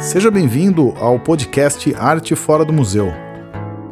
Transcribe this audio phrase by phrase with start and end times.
[0.00, 3.08] Seja bem-vindo ao podcast Arte Fora do Museu.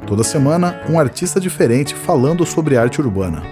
[0.07, 3.43] Toda semana, um artista diferente falando sobre arte urbana.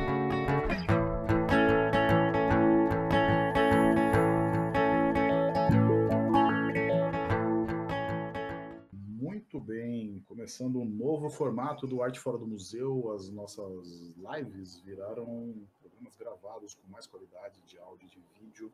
[8.92, 15.56] Muito bem, começando um novo formato do Arte Fora do Museu, as nossas lives viraram
[15.80, 18.72] programas gravados com mais qualidade de áudio e de vídeo.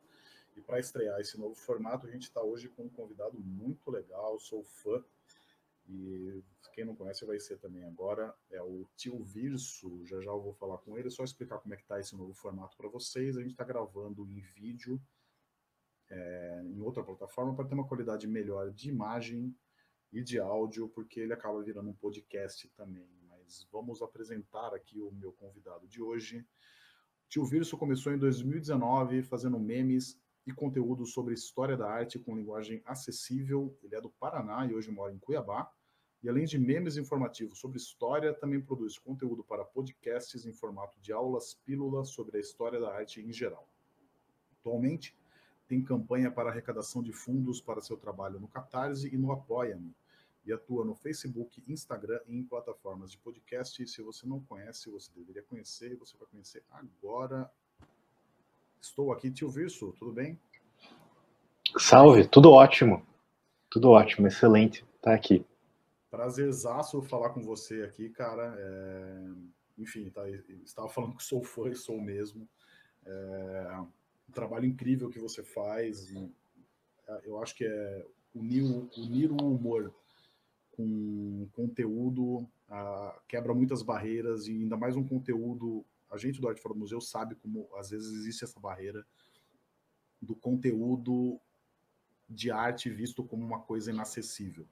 [0.55, 4.39] E para estrear esse novo formato, a gente está hoje com um convidado muito legal,
[4.39, 5.03] sou fã.
[5.87, 6.43] E
[6.73, 10.05] quem não conhece vai ser também agora, é o Tio Virso.
[10.05, 12.33] Já já eu vou falar com ele, só explicar como é que está esse novo
[12.33, 13.37] formato para vocês.
[13.37, 15.01] A gente está gravando em vídeo
[16.09, 19.55] é, em outra plataforma para ter uma qualidade melhor de imagem
[20.11, 23.09] e de áudio, porque ele acaba virando um podcast também.
[23.29, 26.45] Mas vamos apresentar aqui o meu convidado de hoje.
[27.29, 30.21] Tio Virso começou em 2019 fazendo memes
[30.51, 33.75] e conteúdo sobre história da arte com linguagem acessível.
[33.81, 35.71] Ele é do Paraná e hoje mora em Cuiabá.
[36.21, 41.11] E além de memes informativos sobre história, também produz conteúdo para podcasts em formato de
[41.11, 43.67] aulas pílulas sobre a história da arte em geral.
[44.59, 45.17] Atualmente,
[45.67, 49.95] tem campanha para arrecadação de fundos para seu trabalho no Catarse e no Apoia-me.
[50.45, 53.87] E atua no Facebook, Instagram e em plataformas de podcast.
[53.87, 57.49] Se você não conhece, você deveria conhecer e você vai conhecer agora
[58.81, 60.39] Estou aqui, tio Virso, tudo bem?
[61.77, 63.05] Salve, tudo ótimo.
[63.69, 65.45] Tudo ótimo, excelente tá aqui.
[66.09, 68.55] Prazerzaço falar com você aqui, cara.
[68.57, 69.31] É...
[69.77, 70.27] Enfim, tá,
[70.65, 72.49] estava falando que sou fã e sou mesmo.
[73.05, 73.79] É...
[74.27, 76.11] Um trabalho incrível que você faz.
[77.23, 78.63] Eu acho que é unir,
[78.97, 79.93] unir o humor
[80.71, 82.47] com conteúdo
[83.27, 86.99] quebra muitas barreiras e ainda mais um conteúdo a gente do Arte Fora do Museu
[86.99, 89.05] sabe como às vezes existe essa barreira
[90.21, 91.39] do conteúdo
[92.29, 94.67] de arte visto como uma coisa inacessível.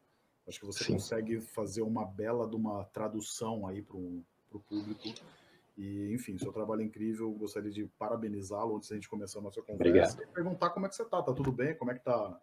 [0.48, 0.94] Acho que você Sim.
[0.94, 4.24] consegue fazer uma bela de uma tradução aí para o
[4.68, 5.04] público.
[5.78, 7.32] E, enfim, seu trabalho é incrível.
[7.32, 10.14] Gostaria de parabenizá-lo antes da gente começar a nossa conversa.
[10.14, 10.22] Obrigado.
[10.22, 11.22] E perguntar como é que você está.
[11.22, 11.76] Tá tudo bem?
[11.76, 12.42] Como é que tá?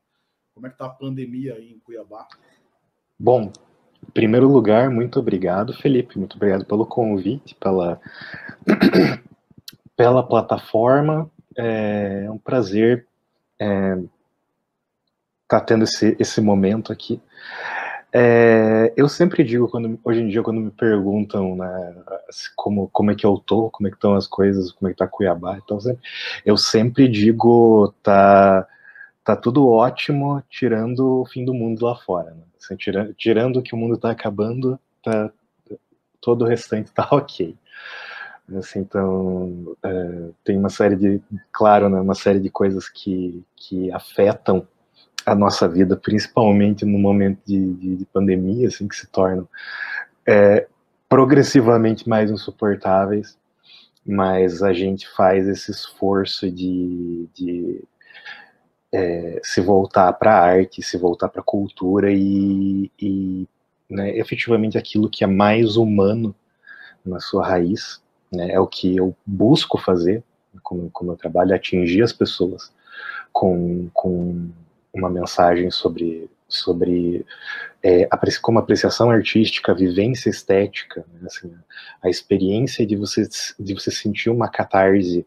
[0.55, 2.29] Como é que tá a pandemia aí em Cuiabá?
[3.19, 3.53] Bom,
[4.09, 6.19] em primeiro lugar, muito obrigado, Felipe.
[6.19, 8.01] Muito obrigado pelo convite, pela,
[9.97, 11.31] pela plataforma.
[11.57, 13.07] É um prazer
[13.59, 13.99] estar é,
[15.49, 17.21] tá tendo esse, esse momento aqui.
[18.13, 21.95] É, eu sempre digo, quando, hoje em dia, quando me perguntam né,
[22.55, 24.99] como, como é que eu tô, como é que estão as coisas, como é que
[24.99, 25.79] tá Cuiabá, então
[26.45, 28.67] eu sempre digo, tá,
[29.27, 32.31] tá tudo ótimo, tirando o fim do mundo lá fora.
[32.31, 32.43] Né?
[32.63, 35.33] Assim, tirando, tirando que o mundo está acabando, tá,
[36.21, 37.57] todo o restante está ok.
[38.57, 41.21] Assim, então, é, tem uma série de,
[41.51, 44.65] claro, né, uma série de coisas que, que afetam
[45.27, 49.49] a nossa vida, principalmente no momento de, de, de pandemia, assim, que se tornam
[50.25, 50.69] é,
[51.09, 53.37] progressivamente mais insuportáveis,
[54.07, 57.83] mas a gente faz esse esforço de, de
[58.93, 63.49] é, se voltar para a arte, se voltar para a cultura e, e
[63.89, 66.35] né, efetivamente aquilo que é mais humano
[67.05, 68.03] na sua raiz,
[68.33, 70.23] né, é o que eu busco fazer
[70.63, 72.73] com o meu trabalho, atingir as pessoas
[73.33, 74.49] com, com
[74.93, 77.25] uma mensagem sobre, sobre
[77.83, 78.09] é,
[78.41, 81.53] como apreciação artística, vivência estética, né, assim,
[82.03, 85.27] a experiência de você, de você sentir uma catarse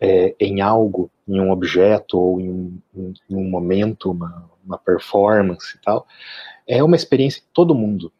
[0.00, 5.76] é, em algo, em um objeto ou em um, em um momento, uma, uma, performance
[5.76, 6.06] e tal,
[6.66, 8.12] é uma experiência que todo mundo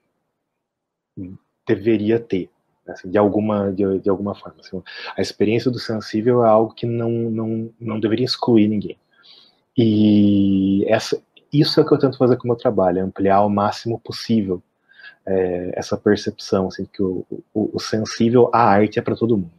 [1.66, 2.50] deveria ter,
[2.88, 4.60] assim, de, alguma, de, de alguma forma.
[4.60, 4.82] Assim,
[5.16, 8.98] a experiência do sensível é algo que não, não, não deveria excluir ninguém.
[9.80, 11.22] E essa,
[11.52, 13.98] isso é o que eu tento fazer com o meu trabalho, é ampliar ao máximo
[14.00, 14.62] possível
[15.26, 19.58] é, essa percepção, assim, que o, o, o sensível, a arte é para todo mundo.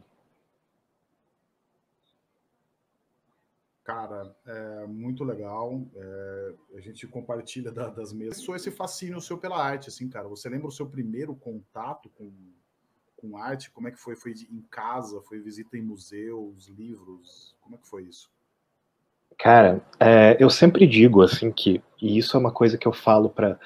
[3.84, 5.84] Cara, é muito legal.
[5.96, 8.38] É, a gente compartilha da, das mesas.
[8.38, 10.28] Só esse fascínio seu pela arte, assim, cara.
[10.28, 12.30] Você lembra o seu primeiro contato com,
[13.16, 13.70] com arte?
[13.70, 14.14] Como é que foi?
[14.14, 15.20] Foi em casa?
[15.22, 17.56] Foi visita em museus, livros?
[17.60, 18.30] Como é que foi isso?
[19.38, 23.30] Cara, é, eu sempre digo assim que, e isso é uma coisa que eu falo
[23.30, 23.58] para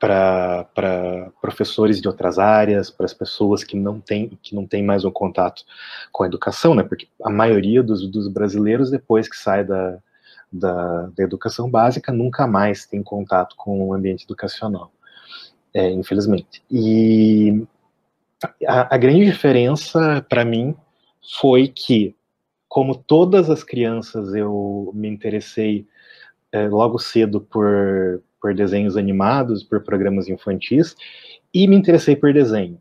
[0.00, 5.04] para professores de outras áreas, para as pessoas que não têm que não têm mais
[5.04, 5.64] um contato
[6.12, 6.82] com a educação, né?
[6.82, 9.98] Porque a maioria dos, dos brasileiros depois que sai da,
[10.52, 14.92] da, da, educação básica nunca mais tem contato com o ambiente educacional,
[15.72, 16.62] é, infelizmente.
[16.70, 17.64] E
[18.66, 20.76] a, a grande diferença para mim
[21.40, 22.14] foi que,
[22.74, 25.86] como todas as crianças, eu me interessei
[26.50, 30.94] é, logo cedo por por desenhos animados, por programas infantis,
[31.54, 32.78] e me interessei por desenho.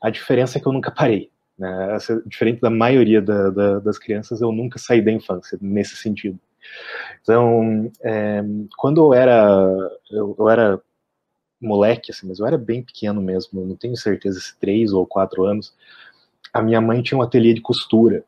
[0.00, 1.28] A diferença é que eu nunca parei.
[1.58, 1.98] Né?
[2.24, 6.38] Diferente da maioria da, da, das crianças, eu nunca saí da infância, nesse sentido.
[7.20, 8.42] Então, é,
[8.78, 9.54] quando eu era,
[10.10, 10.80] eu, eu, era
[11.60, 15.44] moleque, assim, mas eu era bem pequeno mesmo, não tenho certeza se três ou quatro
[15.44, 15.74] anos,
[16.54, 18.24] a minha mãe tinha um ateliê de costura,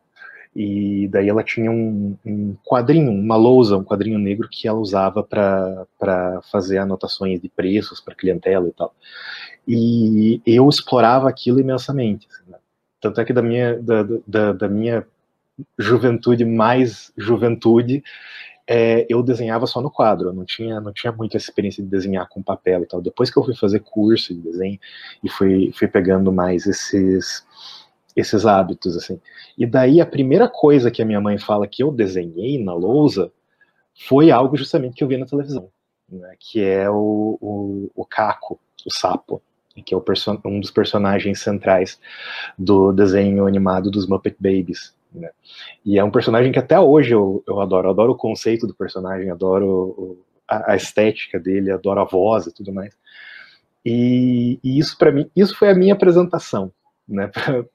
[0.54, 5.22] e daí ela tinha um, um quadrinho, uma lousa, um quadrinho negro que ela usava
[5.22, 8.94] para fazer anotações de preços para clientela e tal.
[9.66, 12.28] E eu explorava aquilo imensamente.
[12.30, 12.58] Assim, né?
[13.00, 15.04] Tanto é que da minha, da, da, da minha
[15.78, 18.02] juventude mais juventude,
[18.66, 22.28] é, eu desenhava só no quadro, eu não tinha, não tinha muita experiência de desenhar
[22.28, 23.02] com papel e tal.
[23.02, 24.78] Depois que eu fui fazer curso de desenho
[25.22, 27.44] e fui, fui pegando mais esses,
[28.14, 29.20] esses hábitos, assim.
[29.56, 33.32] E daí a primeira coisa que a minha mãe fala que eu desenhei na lousa
[34.06, 35.68] foi algo justamente que eu vi na televisão,
[36.08, 39.42] né, que é o, o, o Caco, o sapo
[39.82, 39.98] que é
[40.44, 41.98] um dos personagens centrais
[42.56, 44.94] do desenho animado dos Muppet Babies.
[45.12, 45.30] Né?
[45.84, 47.88] E é um personagem que até hoje eu, eu adoro.
[47.88, 52.46] Eu adoro o conceito do personagem, adoro o, a, a, estética dele, adoro a voz
[52.46, 52.96] e tudo mais.
[53.84, 56.72] E, e isso para mim, isso foi a minha apresentação,
[57.06, 57.30] né,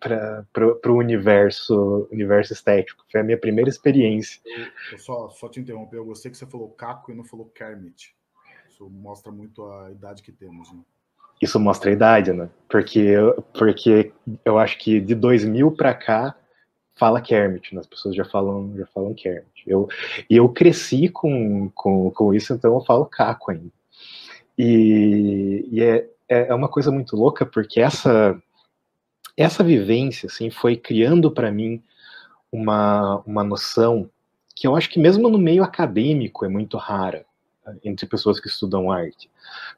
[0.52, 3.06] para o universo, universo estético.
[3.12, 4.42] Foi a minha primeira experiência.
[4.46, 7.46] Eu, eu só, só te interromper, eu gostei que você falou Caco e não falou
[7.48, 8.16] Kermit.
[8.70, 10.80] Isso mostra muito a idade que temos, né?
[11.42, 12.50] Isso mostra a idade, né?
[12.68, 13.14] Porque,
[13.58, 14.12] porque
[14.44, 16.36] eu acho que de 2000 para cá
[16.96, 17.80] fala Kermit, né?
[17.80, 19.64] as pessoas já falam, já falam Kermit.
[19.66, 19.88] Eu,
[20.30, 23.72] e eu cresci com, com, com isso, então eu falo Caco ainda.
[24.58, 28.38] E, e é, é uma coisa muito louca, porque essa,
[29.44, 31.82] essa vivência assim, foi criando para mim
[32.52, 34.10] uma, uma noção
[34.56, 37.26] que eu acho que mesmo no meio acadêmico é muito rara
[37.84, 39.30] entre pessoas que estudam arte,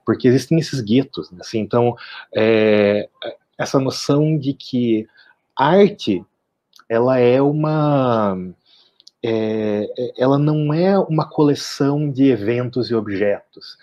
[0.06, 1.40] porque existem esses guetos, né?
[1.42, 1.96] assim, então
[2.34, 3.08] é,
[3.58, 5.08] essa noção de que
[5.56, 6.26] arte
[6.90, 8.36] ela é uma
[9.24, 9.88] é,
[10.18, 13.78] ela não é uma coleção de eventos e objetos.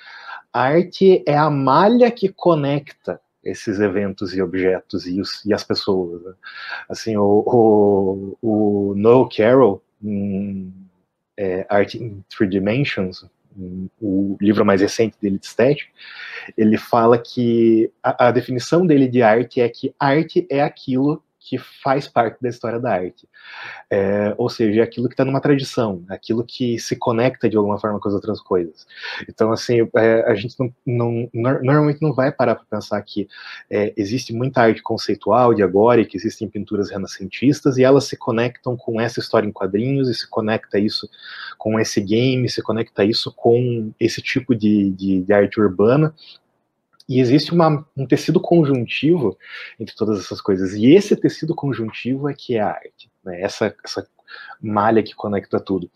[0.52, 3.20] A arte é a malha que conecta
[3.50, 6.22] esses eventos e objetos e, os, e as pessoas.
[6.22, 6.32] Né?
[6.88, 10.72] Assim, o, o, o Noel Carroll, em
[11.36, 13.26] é, Art in Three Dimensions,
[14.00, 15.90] o livro mais recente dele de estética,
[16.56, 21.56] ele fala que a, a definição dele de arte é que arte é aquilo que
[21.56, 23.26] faz parte da história da arte.
[23.90, 27.78] É, ou seja, é aquilo que está numa tradição, aquilo que se conecta de alguma
[27.78, 28.86] forma com as outras coisas.
[29.26, 33.26] Então, assim, é, a gente não, não, normalmente não vai parar para pensar que
[33.70, 38.16] é, existe muita arte conceitual de agora e que existem pinturas renascentistas e elas se
[38.16, 41.08] conectam com essa história em quadrinhos e se conecta isso
[41.56, 46.14] com esse game, se conecta isso com esse tipo de, de, de arte urbana
[47.08, 49.36] e existe uma, um tecido conjuntivo
[49.80, 50.74] entre todas essas coisas.
[50.74, 53.40] E esse tecido conjuntivo é que é a arte, né?
[53.40, 54.06] essa, essa
[54.60, 55.90] malha que conecta tudo.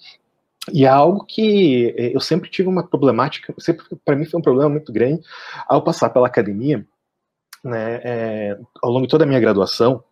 [0.72, 4.42] E é algo que eh, eu sempre tive uma problemática, sempre para mim foi um
[4.42, 5.22] problema muito grande
[5.66, 6.86] ao passar pela academia,
[7.64, 10.04] né, é, ao longo de toda a minha graduação,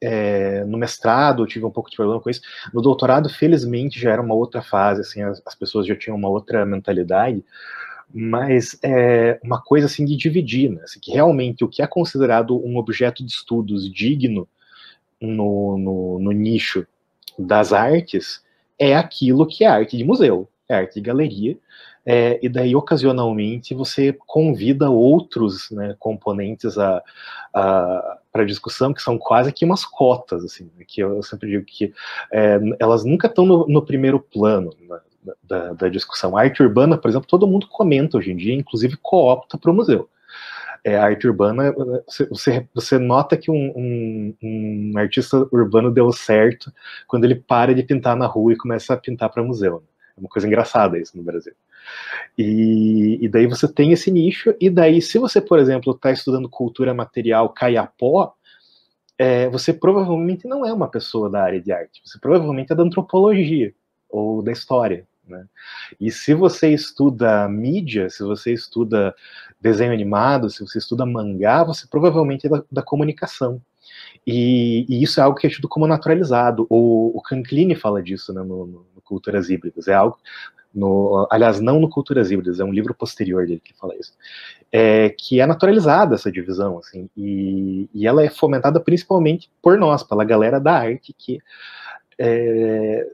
[0.00, 2.40] é, no mestrado eu tive um pouco de problema com isso,
[2.74, 6.28] no doutorado felizmente já era uma outra fase, assim, as, as pessoas já tinham uma
[6.28, 7.44] outra mentalidade,
[8.12, 10.82] mas é uma coisa assim de dividir, né?
[10.82, 14.48] Assim, que realmente o que é considerado um objeto de estudos digno
[15.20, 16.86] no, no, no, nicho
[17.38, 18.42] das artes
[18.78, 21.58] é aquilo que é arte de museu, é arte de galeria,
[22.06, 26.76] é, e daí ocasionalmente você convida outros né, componentes
[27.52, 31.92] para discussão que são quase que umas cotas, assim, né, que eu sempre digo que
[32.32, 34.98] é, elas nunca estão no, no primeiro plano, né?
[35.42, 36.36] Da, da, discussão.
[36.36, 39.74] A arte urbana, por exemplo, todo mundo comenta hoje em dia, inclusive coopta para o
[39.74, 40.08] museu.
[40.84, 41.74] É, a arte urbana,
[42.30, 46.72] você, você nota que um, um, um, artista urbano deu certo
[47.06, 49.82] quando ele para de pintar na rua e começa a pintar para museu.
[50.16, 51.52] É uma coisa engraçada isso no Brasil.
[52.36, 56.48] E, e daí você tem esse nicho, e daí, se você, por exemplo, está estudando
[56.48, 58.34] cultura material caiapó,
[59.18, 62.84] é, você provavelmente não é uma pessoa da área de arte, você provavelmente é da
[62.84, 63.74] antropologia
[64.08, 65.06] ou da história.
[65.26, 65.44] Né?
[66.00, 69.14] E se você estuda mídia, se você estuda
[69.60, 73.60] desenho animado, se você estuda mangá, você provavelmente é da, da comunicação.
[74.26, 76.66] E, e, isso é algo que é tido como naturalizado.
[76.68, 79.88] O, o Canclini fala disso né, no, no, Culturas Híbridas.
[79.88, 80.18] É algo,
[80.74, 84.12] no, aliás, não no Culturas Híbridas, é um livro posterior dele que fala isso.
[84.70, 90.02] É, que é naturalizada essa divisão, assim, e, e ela é fomentada principalmente por nós,
[90.02, 91.38] pela galera da arte que
[92.18, 93.06] é,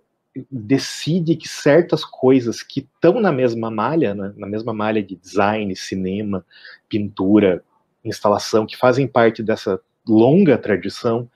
[0.50, 5.74] decide que certas coisas que estão na mesma malha, né, na mesma malha de design,
[5.76, 6.44] cinema,
[6.88, 7.62] pintura,
[8.04, 11.28] instalação, que fazem parte dessa longa tradição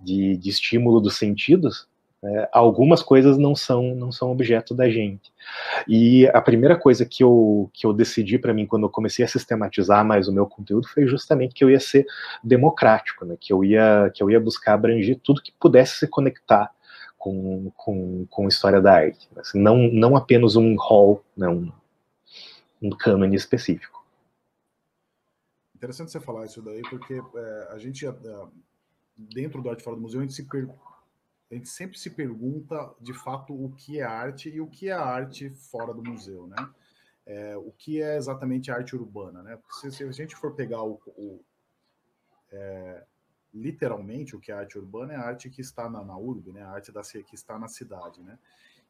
[0.00, 1.88] de, de estímulo dos sentidos,
[2.24, 5.32] é, algumas coisas não são não são objeto da gente.
[5.88, 9.28] E a primeira coisa que eu, que eu decidi para mim quando eu comecei a
[9.28, 12.06] sistematizar mais o meu conteúdo foi justamente que eu ia ser
[12.44, 13.36] democrático, né?
[13.40, 16.70] que eu ia que eu ia buscar abranger tudo que pudesse se conectar
[17.22, 21.46] com, com, com história da arte, não não apenas um hall, né?
[21.46, 21.72] um,
[22.82, 24.04] um cânone específico.
[25.76, 28.12] Interessante você falar isso daí, porque é, a gente é,
[29.16, 30.68] dentro do Arte Fora do Museu a gente se per
[31.48, 34.92] a gente sempre se pergunta, de fato, o que é arte e o que é
[34.92, 36.56] arte fora do museu, né?
[37.26, 39.58] É, o que é exatamente arte urbana, né?
[39.80, 41.44] Se, se a gente for pegar o, o
[42.50, 43.04] é,
[43.52, 46.62] literalmente o que é arte urbana é a arte que está na, na urbe, né?
[46.62, 48.38] A arte da que está na cidade, né?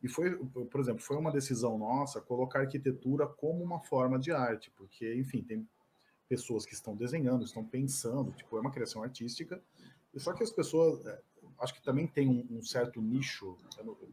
[0.03, 4.71] E foi, por exemplo, foi uma decisão nossa colocar arquitetura como uma forma de arte,
[4.77, 5.69] porque, enfim, tem
[6.29, 9.63] pessoas que estão desenhando, estão pensando, tipo, é uma criação artística,
[10.17, 11.21] só que as pessoas, é,
[11.61, 13.57] acho que também tem um, um certo nicho,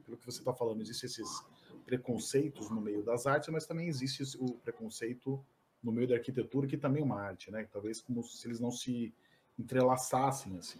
[0.05, 1.43] pelo que você está falando, existem esses
[1.85, 5.43] preconceitos no meio das artes, mas também existe o preconceito
[5.81, 7.67] no meio da arquitetura, que também é uma arte, né?
[7.71, 9.13] Talvez como se eles não se
[9.59, 10.79] entrelaçassem assim.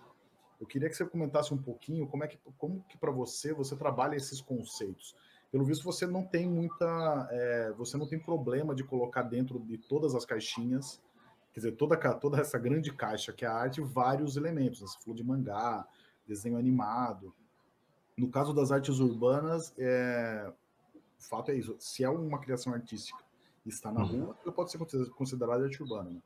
[0.60, 3.76] Eu queria que você comentasse um pouquinho como é que, como que para você você
[3.76, 5.16] trabalha esses conceitos.
[5.52, 9.78] Pelo visto, você não tem muita, é, você não tem problema de colocar dentro de
[9.78, 11.02] todas as caixinhas,
[11.54, 14.82] quer dizer, toda, toda essa grande caixa que é a arte, vários elementos.
[14.82, 14.88] Né?
[14.88, 15.88] Você falou de mangá,
[16.28, 17.34] desenho animado.
[18.16, 20.54] No caso das artes urbanas, é...
[20.94, 23.24] o fato é isso: se é uma criação artística
[23.66, 24.26] e está na uhum.
[24.26, 24.78] rua, ela pode ser
[25.12, 26.12] considerada arte urbana.
[26.12, 26.22] Né?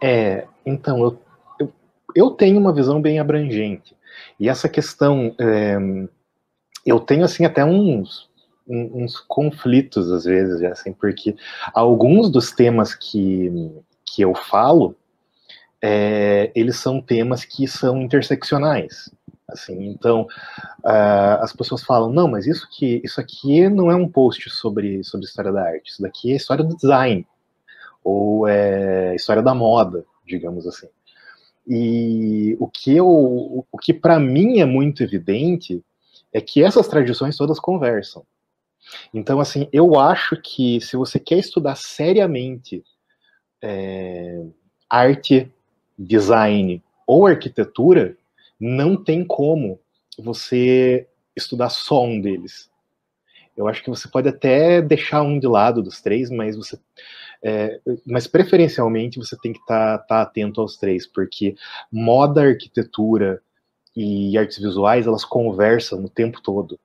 [0.00, 1.22] É, então, eu,
[1.58, 1.72] eu,
[2.14, 3.96] eu, tenho uma visão bem abrangente.
[4.38, 5.76] E essa questão, é,
[6.84, 8.28] eu tenho assim até uns,
[8.66, 11.36] uns conflitos às vezes, assim, porque
[11.72, 13.72] alguns dos temas que,
[14.04, 14.94] que eu falo,
[15.82, 19.10] é, eles são temas que são interseccionais.
[19.48, 20.26] Assim, então,
[20.84, 25.02] uh, as pessoas falam, não, mas isso, que, isso aqui não é um post sobre,
[25.02, 27.26] sobre história da arte, isso daqui é história do design,
[28.08, 30.88] ou é história da moda, digamos assim.
[31.66, 33.06] E o que, eu,
[33.70, 35.84] o que para mim é muito evidente
[36.32, 38.24] é que essas tradições todas conversam.
[39.12, 42.82] Então, assim, eu acho que se você quer estudar seriamente
[43.62, 44.42] é,
[44.88, 45.52] arte
[45.98, 48.16] design ou arquitetura,
[48.58, 49.78] não tem como
[50.18, 52.70] você estudar só um deles.
[53.54, 56.78] Eu acho que você pode até deixar um de lado dos três, mas você,
[57.42, 61.54] é, mas preferencialmente você tem que estar tá, tá atento aos três, porque
[61.90, 63.40] moda, arquitetura
[63.96, 66.78] e artes visuais elas conversam o tempo todo.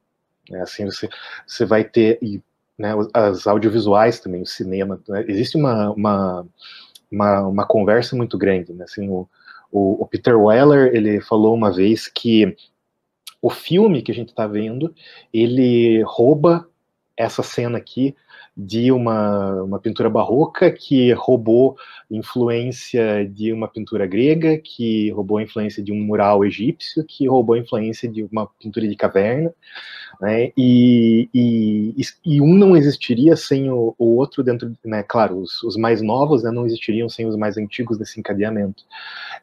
[0.49, 0.61] Né?
[0.61, 1.09] Assim você,
[1.45, 2.41] você vai ter e,
[2.77, 5.01] né, as audiovisuais também, o cinema.
[5.07, 5.25] Né?
[5.27, 6.45] Existe uma, uma
[7.13, 8.73] uma, uma conversa muito grande.
[8.73, 8.83] Né?
[8.83, 9.27] Assim, o,
[9.71, 12.55] o, o, Peter Weller ele falou uma vez que
[13.41, 14.93] o filme que a gente está vendo
[15.31, 16.67] ele rouba
[17.17, 18.15] essa cena aqui
[18.55, 21.75] de uma, uma pintura barroca que roubou
[22.09, 28.07] influência de uma pintura grega, que roubou influência de um mural egípcio, que roubou influência
[28.07, 29.53] de uma pintura de caverna,
[30.21, 30.51] né?
[30.55, 35.03] E, e, e um não existiria sem o, o outro dentro, né?
[35.03, 38.83] Claro, os, os mais novos né, não existiriam sem os mais antigos desse encadeamento.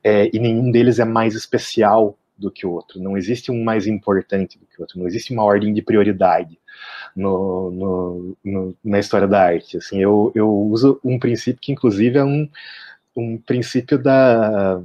[0.04, 3.00] É, e nenhum deles é mais especial do que o outro.
[3.00, 4.98] Não existe um mais importante do que o outro.
[4.98, 6.58] Não existe uma ordem de prioridade
[7.14, 9.76] no, no, no, na história da arte.
[9.76, 12.48] Assim, eu, eu uso um princípio que, inclusive, é um,
[13.16, 14.80] um princípio da,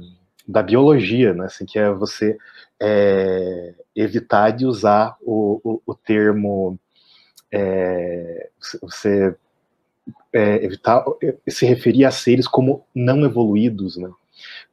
[0.46, 1.46] da biologia, né?
[1.46, 2.36] Assim, que é você
[2.80, 6.78] é, evitar de usar o, o, o termo
[7.52, 8.50] é,
[8.82, 9.34] você
[10.32, 11.04] é, evitar
[11.48, 14.10] se referir a seres como não evoluídos, né?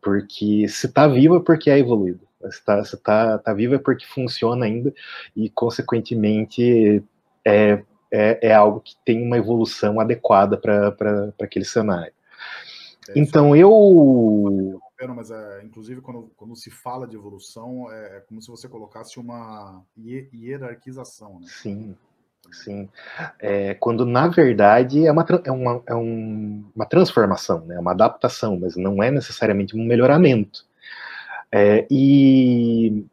[0.02, 2.28] Porque se está vivo é porque é evoluído.
[2.48, 4.94] Está tá, tá vivo é porque funciona ainda
[5.36, 7.04] e, consequentemente,
[7.46, 12.14] é, é, é algo que tem uma evolução adequada para aquele cenário.
[13.10, 14.80] É, então eu.
[15.16, 19.20] Mas, é, inclusive, quando, quando se fala de evolução, é, é como se você colocasse
[19.20, 21.42] uma hierarquização.
[21.42, 21.48] Né?
[21.48, 21.98] Sim,
[22.50, 22.88] sim.
[23.38, 27.78] É, quando, na verdade, é uma, é uma, é um, uma transformação, né?
[27.78, 30.66] uma adaptação, mas não é necessariamente um melhoramento.
[31.56, 33.06] É, e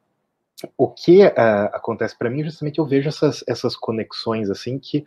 [0.77, 5.05] o que uh, acontece para mim, justamente eu vejo essas, essas conexões assim que,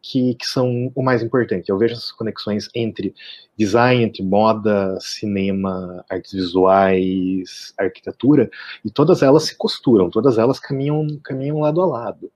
[0.00, 1.68] que, que, são o mais importante.
[1.68, 3.12] Eu vejo essas conexões entre
[3.58, 8.48] design, entre moda, cinema, artes visuais, arquitetura,
[8.84, 12.30] e todas elas se costuram, todas elas caminham, caminham lado a lado.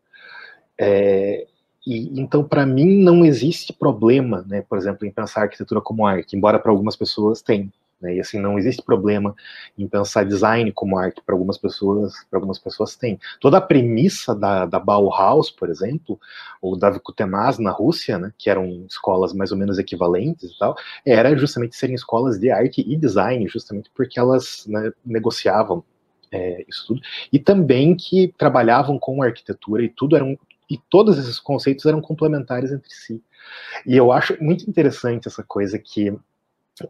[0.76, 1.46] É,
[1.86, 6.36] e, então, para mim, não existe problema, né, por exemplo, em pensar arquitetura como arte,
[6.36, 7.72] embora para algumas pessoas tem.
[8.00, 8.16] Né?
[8.16, 9.34] E assim, não existe problema
[9.76, 13.18] em pensar design como arte para algumas pessoas, para algumas pessoas tem.
[13.40, 16.18] Toda a premissa da, da Bauhaus, por exemplo,
[16.62, 20.76] ou da Vikutemaz na Rússia, né, que eram escolas mais ou menos equivalentes e tal,
[21.04, 25.84] era justamente serem escolas de arte e design, justamente porque elas né, negociavam
[26.32, 27.00] é, isso tudo,
[27.32, 30.38] e também que trabalhavam com arquitetura e tudo eram
[30.70, 33.20] e todos esses conceitos eram complementares entre si.
[33.84, 36.16] E eu acho muito interessante essa coisa que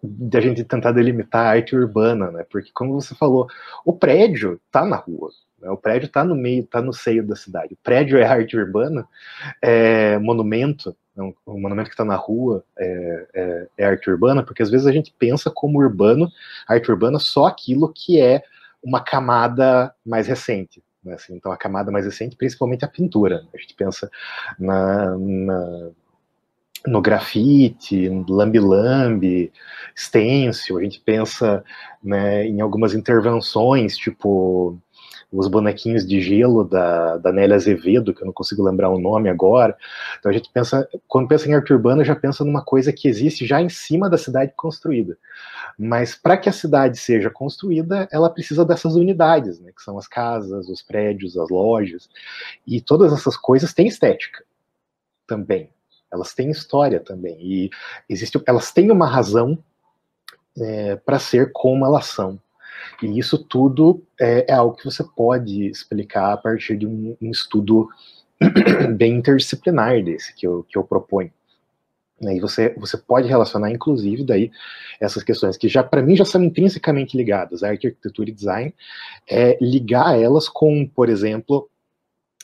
[0.03, 2.45] de a gente tentar delimitar a arte urbana, né?
[2.51, 3.49] Porque como você falou,
[3.85, 5.31] o prédio tá na rua,
[5.61, 5.71] né?
[5.71, 7.75] o prédio tá no meio, tá no seio da cidade.
[7.75, 9.07] O prédio é arte urbana,
[9.63, 11.33] é monumento, né?
[11.45, 14.93] o monumento que está na rua é, é, é, arte urbana, porque às vezes a
[14.93, 16.31] gente pensa como urbano,
[16.69, 18.43] arte urbana, só aquilo que é
[18.83, 20.83] uma camada mais recente.
[21.05, 21.15] Né?
[21.15, 23.45] Assim, então, a camada mais recente, principalmente a pintura.
[23.55, 24.11] A gente pensa
[24.59, 25.91] na, na
[26.87, 29.53] no grafite, lambi-lambi,
[29.97, 31.65] stencil, a gente pensa
[32.03, 34.79] né, em algumas intervenções, tipo
[35.33, 39.29] os bonequinhos de gelo da, da Nélia Azevedo, que eu não consigo lembrar o nome
[39.29, 39.77] agora.
[40.19, 43.47] Então a gente pensa, quando pensa em arte urbana, já pensa numa coisa que existe
[43.47, 45.17] já em cima da cidade construída.
[45.79, 50.09] Mas para que a cidade seja construída, ela precisa dessas unidades, né, que são as
[50.09, 52.09] casas, os prédios, as lojas,
[52.67, 54.45] e todas essas coisas têm estética
[55.29, 55.71] também
[56.13, 57.71] elas têm história também, e
[58.09, 59.59] existe, elas têm uma razão
[60.59, 62.41] é, para ser como elas são.
[63.03, 67.31] E isso tudo é, é, algo que você pode explicar a partir de um, um
[67.31, 67.89] estudo
[68.97, 71.33] bem interdisciplinar desse que eu, que eu proponho.
[72.21, 74.51] Né, e você, você pode relacionar, inclusive, daí
[75.01, 78.75] essas questões que já para mim já são intrinsecamente ligadas, a arquitetura e design,
[79.29, 81.71] é ligar elas com, por exemplo,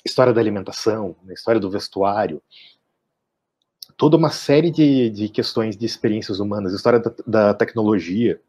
[0.03, 2.41] história da alimentação, né, história do vestuário,
[3.97, 8.41] toda uma série de, de questões de experiências humanas, história da, da tecnologia,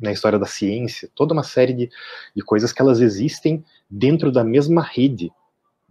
[0.00, 1.90] na né, história da ciência, toda uma série de,
[2.34, 5.30] de coisas que elas existem dentro da mesma rede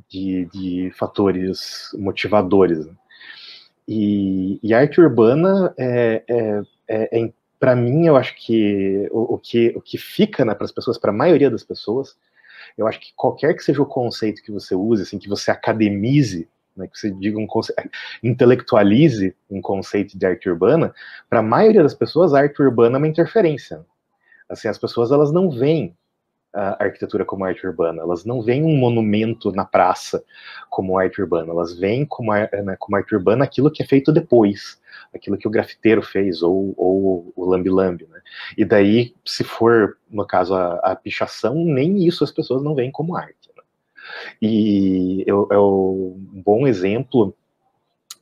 [0.10, 2.86] de, de fatores motivadores.
[2.86, 2.94] Né?
[3.88, 9.38] E, e, arte urbana é, é, é, é para mim, eu acho que o, o
[9.38, 12.18] que o que fica né, para as pessoas, para a maioria das pessoas,
[12.76, 16.50] eu acho que qualquer que seja o conceito que você use, assim, que você academize
[16.76, 17.48] né, que você diga um
[18.24, 20.94] intelectualize um conceito de arte urbana,
[21.30, 23.86] para a maioria das pessoas a arte urbana é uma interferência.
[24.50, 25.96] Assim, as pessoas elas não veem
[26.54, 30.24] a arquitetura como arte urbana, elas não veem um monumento na praça
[30.70, 34.82] como arte urbana, elas veem como, né, como arte urbana aquilo que é feito depois,
[35.16, 38.20] aquilo que o grafiteiro fez, ou, ou o lambi-lambi, né?
[38.58, 42.92] E daí, se for, no caso, a, a pichação, nem isso as pessoas não veem
[42.92, 43.51] como arte.
[44.42, 47.36] E eu, eu, um bom exemplo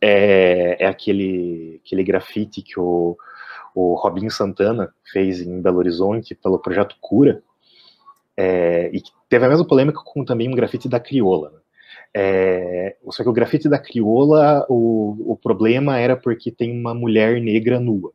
[0.02, 3.18] é, é, aquele, aquele grafite que o,
[3.76, 7.44] o Robinho Santana fez em Belo Horizonte pelo projeto Cura,
[8.38, 11.52] é, e teve a mesma polêmica com também um grafite da Crioula.
[11.52, 11.60] Né?
[12.14, 17.40] É, só que o grafite da crioula, o, o problema era porque tem uma mulher
[17.42, 18.12] negra nua.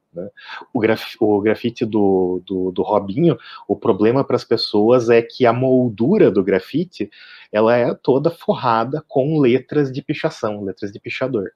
[0.72, 5.46] O, graf, o grafite do, do, do Robinho, o problema para as pessoas é que
[5.46, 7.10] a moldura do grafite
[7.52, 11.52] ela é toda forrada com letras de pichação, letras de pichador.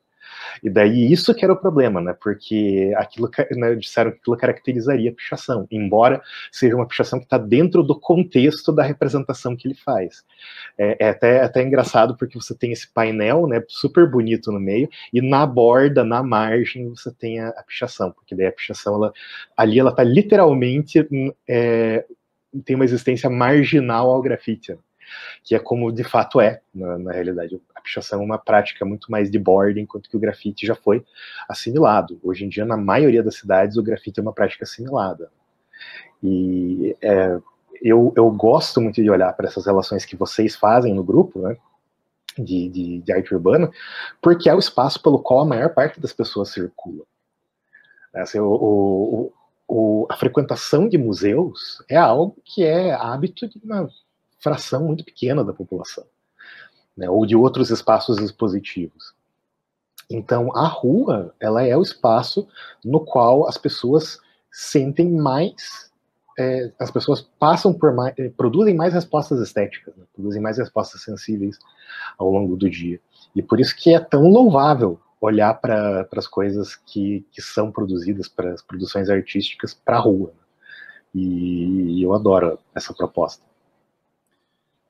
[0.62, 2.14] E daí isso que era o problema, né?
[2.20, 7.38] Porque aquilo né, disseram que aquilo caracterizaria a pichação, embora seja uma pichação que está
[7.38, 10.24] dentro do contexto da representação que ele faz.
[10.76, 14.60] É, é até, é até engraçado porque você tem esse painel, né, super bonito no
[14.60, 18.94] meio, e na borda, na margem, você tem a, a pichação, porque daí a pichação,
[18.94, 19.12] ela,
[19.56, 22.04] ali ela está literalmente hum, é,
[22.64, 24.72] tem uma existência marginal ao grafite.
[24.72, 24.78] Né?
[25.42, 27.60] que é como de fato é, na, na, realidade.
[27.88, 31.02] Pichação é uma prática muito mais de borda, enquanto que o grafite já foi
[31.48, 32.20] assimilado.
[32.22, 35.30] Hoje em dia, na maioria das cidades, o grafite é uma prática assimilada.
[36.22, 37.38] E é,
[37.82, 41.56] eu, eu gosto muito de olhar para essas relações que vocês fazem no grupo, né?
[42.36, 43.68] De, de, de, arte urbana,
[44.22, 47.02] porque é o espaço pelo qual a maior parte das pessoas circula.
[48.14, 49.32] Assim, o, o,
[49.66, 53.88] o, a frequentação de museus é algo que é hábito de uma
[54.38, 56.04] fração muito pequena da população,
[56.98, 59.14] né, ou de outros espaços expositivos.
[60.10, 62.48] Então, a rua, ela é o espaço
[62.84, 64.18] no qual as pessoas
[64.50, 65.88] sentem mais
[66.38, 70.04] é, as pessoas passam por mais, é, produzem mais respostas estéticas, né?
[70.14, 71.58] produzem mais respostas sensíveis
[72.16, 73.00] ao longo do dia.
[73.34, 78.28] E por isso que é tão louvável olhar para as coisas que, que são produzidas,
[78.28, 80.32] para as produções artísticas, para a rua.
[81.12, 83.44] E, e, eu adoro essa proposta.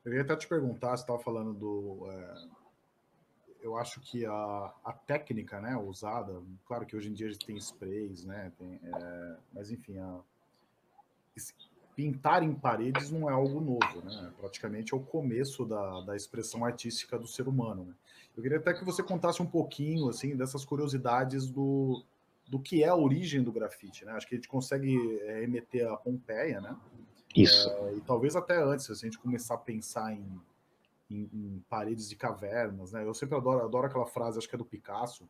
[0.09, 2.11] Eu ia até te perguntar, você estava falando do.
[2.11, 2.45] É,
[3.61, 7.45] eu acho que a, a técnica né, usada, claro que hoje em dia a gente
[7.45, 8.51] tem sprays, né?
[8.59, 10.21] Tem, é, mas enfim, a,
[11.95, 14.33] pintar em paredes não é algo novo, né?
[14.39, 17.85] Praticamente é o começo da, da expressão artística do ser humano.
[17.85, 17.95] Né?
[18.35, 22.03] Eu queria até que você contasse um pouquinho assim dessas curiosidades do,
[22.49, 24.13] do que é a origem do grafite, né?
[24.13, 26.75] Acho que a gente consegue é, remeter a Pompeia, né?
[27.35, 27.69] Isso.
[27.69, 30.41] É, e talvez até antes, se a gente começar a pensar em,
[31.11, 33.05] em, em, paredes de cavernas, né?
[33.05, 35.29] Eu sempre adoro, adoro aquela frase, acho que é do Picasso,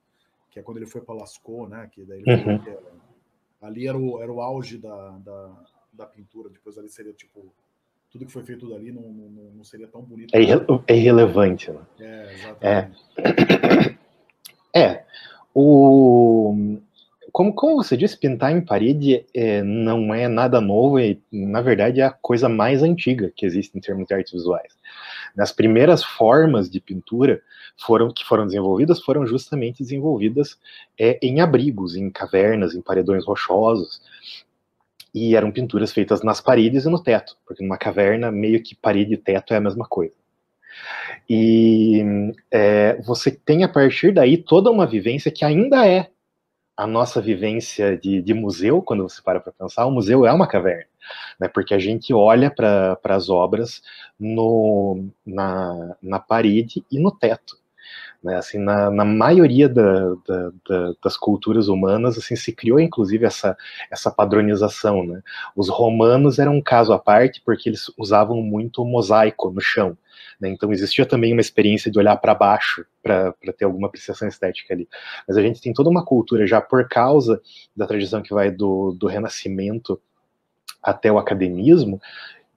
[0.50, 1.88] que é quando ele foi para Lascaux, né?
[1.92, 2.58] Que daí uhum.
[2.58, 2.82] que era,
[3.62, 7.52] ali era o, era o auge da, da, da pintura, depois ali seria tipo
[8.10, 10.34] tudo que foi feito dali não, não, não seria tão bonito.
[10.34, 10.54] É, irre
[10.86, 11.80] é irrelevante, né?
[12.00, 13.04] É, exatamente.
[14.74, 14.80] É.
[14.80, 15.06] é.
[15.54, 16.80] O,
[17.38, 22.00] como, como você disse, pintar em parede é, não é nada novo e, na verdade,
[22.00, 24.76] é a coisa mais antiga que existe em termos de artes visuais.
[25.38, 27.40] As primeiras formas de pintura
[27.76, 30.58] foram que foram desenvolvidas foram justamente desenvolvidas
[30.98, 34.02] é, em abrigos, em cavernas, em paredões rochosos,
[35.14, 39.14] e eram pinturas feitas nas paredes e no teto, porque numa caverna, meio que parede
[39.14, 40.12] e teto é a mesma coisa.
[41.30, 42.02] E
[42.50, 46.10] é, você tem a partir daí toda uma vivência que ainda é
[46.78, 50.46] a nossa vivência de, de museu, quando você para para pensar, o museu é uma
[50.46, 50.86] caverna,
[51.40, 53.82] né, porque a gente olha para as obras
[54.18, 57.58] no, na, na parede e no teto.
[58.22, 63.24] Né, assim, na, na maioria da, da, da, das culturas humanas, assim, se criou inclusive
[63.24, 63.56] essa,
[63.90, 65.04] essa padronização.
[65.04, 65.20] Né?
[65.56, 69.96] Os romanos eram um caso à parte porque eles usavam muito mosaico no chão.
[70.40, 70.48] Né?
[70.50, 74.88] Então existia também uma experiência de olhar para baixo para ter alguma apreciação estética ali.
[75.26, 77.40] Mas a gente tem toda uma cultura já por causa
[77.76, 80.00] da tradição que vai do, do Renascimento
[80.82, 82.00] até o academismo,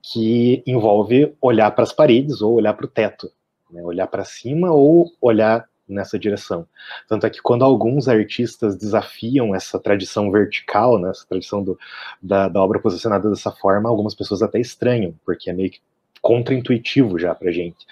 [0.02, 3.30] que envolve olhar para as paredes ou olhar para o teto
[3.72, 6.66] né, olhar para cima ou olhar nessa direção.
[7.08, 11.78] Tanto é que quando alguns artistas desafiam essa tradição vertical, né, essa tradição do,
[12.22, 15.80] da, da, obra posicionada dessa forma, algumas pessoas até estranham, porque é meio que
[16.22, 17.84] contraintuitivo já para gente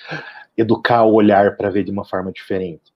[0.57, 2.93] educar o olhar para ver de uma forma diferente.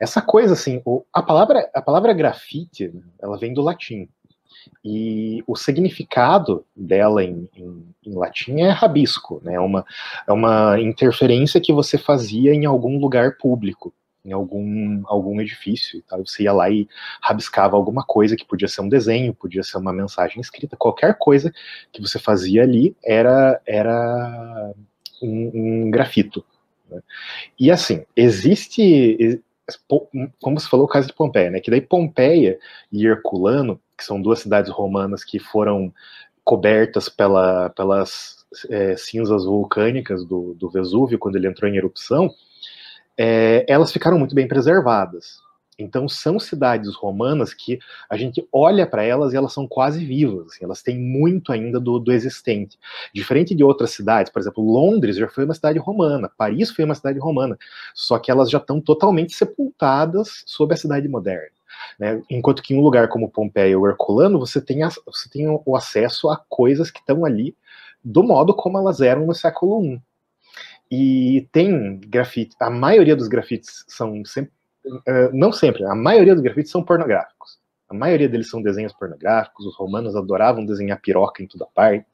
[0.00, 4.08] Essa coisa assim, a palavra a palavra grafite, ela vem do latim.
[4.84, 9.54] E o significado dela em, em, em, latim é rabisco, né?
[9.54, 9.84] é, uma,
[10.26, 13.92] é uma interferência que você fazia em algum lugar público,
[14.24, 16.02] em algum, algum edifício.
[16.02, 16.16] Tá?
[16.16, 16.88] Você ia lá e
[17.22, 21.52] rabiscava alguma coisa que podia ser um desenho, podia ser uma mensagem escrita, qualquer coisa
[21.92, 24.72] que você fazia ali era, era
[25.22, 26.44] um, um grafito.
[26.90, 27.00] Né?
[27.58, 29.42] E assim, existe
[30.40, 31.60] como você falou, o caso de Pompeia, né?
[31.60, 32.58] Que daí Pompeia
[32.90, 35.92] e Herculano, que são duas cidades romanas que foram
[36.42, 42.30] cobertas pela, pelas é, cinzas vulcânicas do, do, Vesúvio quando ele entrou em erupção,
[43.18, 45.40] é, elas ficaram muito bem preservadas.
[45.78, 47.78] Então são cidades romanas que
[48.10, 51.78] a gente olha para elas e elas são quase vivas, assim, elas têm muito ainda
[51.78, 52.76] do, do, existente.
[53.14, 56.96] Diferente de outras cidades, por exemplo, Londres já foi uma cidade romana, Paris foi uma
[56.96, 57.56] cidade romana,
[57.94, 61.56] só que elas já estão totalmente sepultadas sob a cidade moderna.
[61.96, 62.20] Né?
[62.28, 65.76] Enquanto que em um lugar como Pompeia ou Herculano, você tem, a, você tem o
[65.76, 67.54] acesso a coisas que estão ali
[68.02, 70.00] do modo como elas eram no século I.
[70.90, 74.52] E tem grafite, a maioria dos grafites são sempre
[75.06, 77.58] eh, não sempre, a maioria dos grafites são pornográficos.
[77.88, 82.06] A maioria deles são desenhos pornográficos, os romanos adoravam desenhar piroca em toda parte.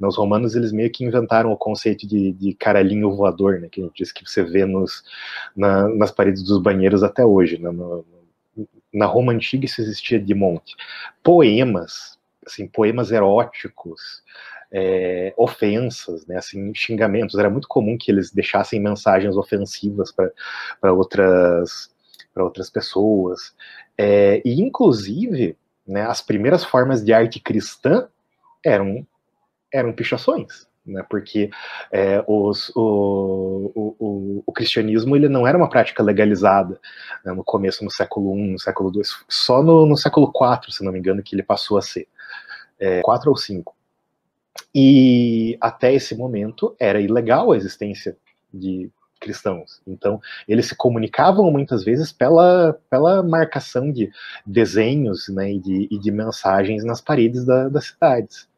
[0.00, 3.84] Os romanos, eles meio que inventaram o conceito de, de caralhinho voador, né, que a
[3.84, 5.04] gente diz que você vê nos,
[5.56, 7.58] na, nas paredes dos banheiros até hoje.
[7.58, 8.04] Né, no,
[8.92, 10.74] na Roma Antiga isso existia de monte.
[11.22, 14.22] Poemas, assim, poemas eróticos,
[14.72, 17.38] é, ofensas, né, assim, xingamentos.
[17.38, 20.12] Era muito comum que eles deixassem mensagens ofensivas
[20.80, 21.92] para outras
[22.42, 23.54] outras pessoas.
[23.96, 28.08] É, e, inclusive, né, as primeiras formas de arte cristã
[28.64, 29.06] eram,
[29.72, 30.66] eram pichações.
[30.86, 31.48] Né, porque
[31.90, 36.78] é, os, o, o, o, cristianismo ele não era uma prática legalizada
[37.24, 40.84] né, no começo, no século I, no século II, só no, no século IV, se
[40.84, 42.06] não me engano, que ele passou a ser.
[42.78, 43.74] É, 4 ou 5.
[44.74, 48.16] E até esse momento era ilegal a existência
[48.52, 49.80] de cristãos.
[49.86, 54.10] Então, eles se comunicavam muitas vezes pela, pela marcação de
[54.44, 58.48] desenhos né, e, de, e de mensagens nas paredes da, das cidades.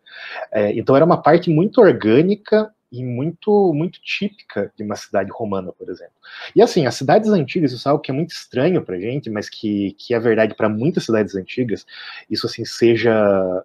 [0.51, 5.73] É, então era uma parte muito orgânica e muito muito típica de uma cidade romana,
[5.73, 6.15] por exemplo.
[6.55, 9.49] E assim, as cidades antigas, isso é algo que é muito estranho para gente, mas
[9.49, 11.85] que, que é verdade para muitas cidades antigas.
[12.31, 13.13] Isso assim, seja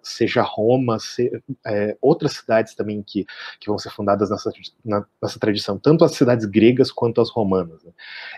[0.02, 3.24] seja Roma, se, é, outras cidades também que,
[3.60, 4.50] que vão ser fundadas nessa,
[4.84, 7.82] na, nessa tradição, tanto as cidades gregas quanto as romanas.
[7.84, 7.92] Né?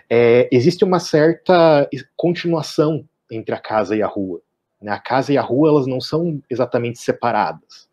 [0.09, 4.41] É, existe uma certa continuação entre a casa e a rua.
[4.81, 4.91] Né?
[4.91, 7.89] A casa e a rua elas não são exatamente separadas.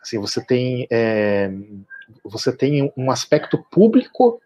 [0.00, 1.50] Assim, você tem é,
[2.24, 4.40] você tem um aspecto público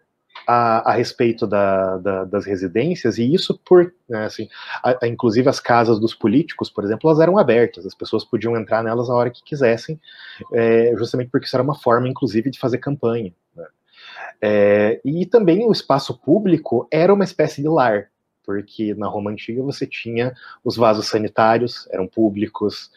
[0.47, 4.47] a, a respeito da, da, das residências, e isso por, né, assim,
[4.83, 8.55] a, a, inclusive as casas dos políticos, por exemplo, elas eram abertas, as pessoas podiam
[8.55, 9.99] entrar nelas a hora que quisessem,
[10.53, 13.33] é, justamente porque isso era uma forma, inclusive, de fazer campanha.
[13.55, 13.65] Né.
[14.41, 18.09] É, e também o espaço público era uma espécie de lar,
[18.45, 22.91] porque na Roma Antiga você tinha os vasos sanitários, eram públicos,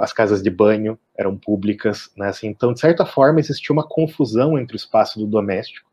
[0.00, 2.28] as casas de banho eram públicas, né?
[2.28, 5.88] Assim, então, de certa forma, existia uma confusão entre o espaço do doméstico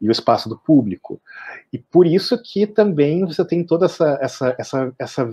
[0.00, 1.20] e o espaço do público.
[1.72, 5.30] E por isso que também você tem toda essa, essa, essa, essa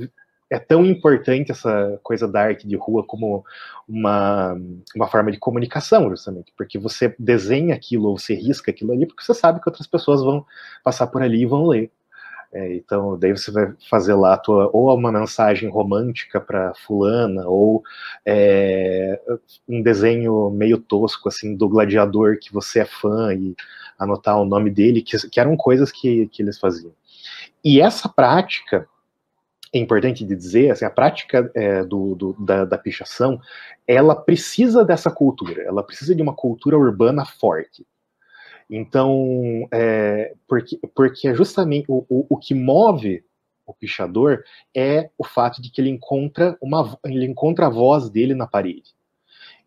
[0.50, 3.44] é tão importante essa coisa da arte de rua como
[3.88, 4.56] uma,
[4.96, 9.24] uma forma de comunicação, justamente, porque você desenha aquilo ou você risca aquilo ali, porque
[9.24, 10.46] você sabe que outras pessoas vão
[10.84, 11.92] passar por ali e vão ler.
[12.56, 17.84] É, então, daí você vai fazer lá tua, ou uma mensagem romântica para fulana, ou
[18.26, 19.20] é,
[19.68, 23.54] um desenho meio tosco, assim, do gladiador que você é fã e
[24.00, 26.94] anotar o nome dele, que, que eram coisas que, que eles faziam.
[27.62, 28.88] E essa prática,
[29.74, 33.38] é importante de dizer, assim, a prática é, do, do, da, da pichação,
[33.86, 37.86] ela precisa dessa cultura, ela precisa de uma cultura urbana forte.
[38.70, 43.24] Então, é, porque, porque é justamente o, o, o, que move
[43.66, 44.44] o pichador
[44.76, 48.96] é o fato de que ele encontra uma ele encontra a voz dele na parede.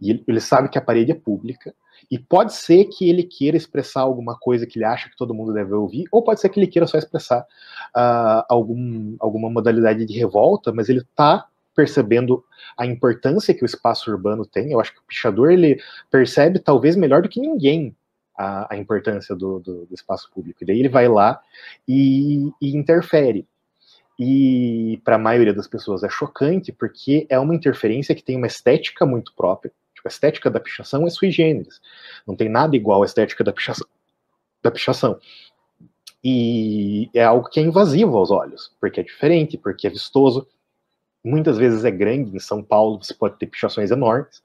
[0.00, 1.74] E ele, ele sabe que a parede é pública,
[2.10, 5.52] e pode ser que ele queira expressar alguma coisa que ele acha que todo mundo
[5.52, 10.18] deve ouvir, ou pode ser que ele queira só expressar uh, algum, alguma modalidade de
[10.18, 12.44] revolta, mas ele está percebendo
[12.76, 14.72] a importância que o espaço urbano tem.
[14.72, 15.80] Eu acho que o pichador ele
[16.10, 17.94] percebe talvez melhor do que ninguém
[18.38, 20.62] a, a importância do, do, do, espaço público.
[20.62, 21.42] E daí ele vai lá
[21.86, 23.44] e, e interfere.
[24.16, 28.46] E para a maioria das pessoas é chocante, porque é uma interferência que tem uma
[28.46, 29.72] estética muito própria.
[29.92, 31.80] Tipo, a estética da pichação é sui generis.
[32.26, 33.86] Não tem nada igual à estética da pichação.
[34.62, 35.18] Da pichação.
[36.22, 40.46] E é algo que é invasivo aos olhos, porque é diferente, porque é vistoso.
[41.24, 42.34] Muitas vezes é grande.
[42.34, 44.42] Em São Paulo você pode ter pichações enormes.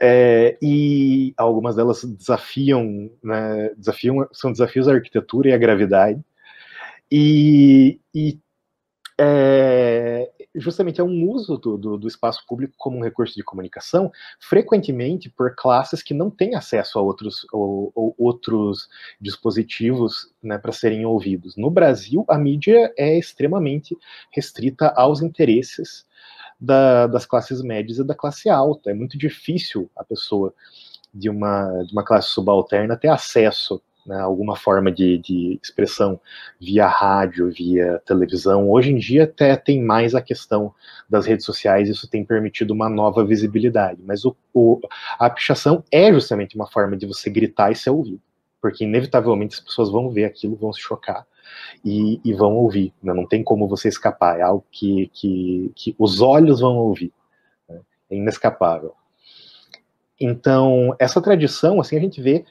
[0.00, 6.20] É, e algumas delas desafiam, né, desafiam, são desafios à arquitetura e à gravidade.
[7.10, 8.38] E, e
[9.18, 14.10] é, justamente é um uso do, do, do, espaço público como um recurso de comunicação,
[14.38, 18.88] frequentemente por classes que não têm acesso a outros, ou, ou outros
[19.20, 21.56] dispositivos né, para serem ouvidos.
[21.56, 23.96] No Brasil, a mídia é extremamente
[24.30, 26.06] restrita aos interesses
[26.60, 28.90] da, das classes médias e da classe alta.
[28.90, 30.54] É muito difícil a pessoa
[31.12, 36.20] de uma, de uma classe subalterna ter acesso né, alguma forma de, de expressão
[36.60, 38.70] via rádio, via televisão.
[38.70, 40.74] Hoje em dia até tem mais a questão
[41.08, 44.00] das redes sociais, isso tem permitido uma nova visibilidade.
[44.04, 44.80] Mas o, o,
[45.18, 48.20] a pichação é justamente uma forma de você gritar e ser ouvido.
[48.60, 51.26] Porque inevitavelmente as pessoas vão ver aquilo, vão se chocar
[51.84, 52.92] e, e vão ouvir.
[53.02, 53.12] Né?
[53.12, 57.12] Não tem como você escapar, é algo que, que, que os olhos vão ouvir.
[57.68, 57.80] Né?
[58.10, 58.94] É inescapável.
[60.20, 62.44] Então, essa tradição, assim, a gente vê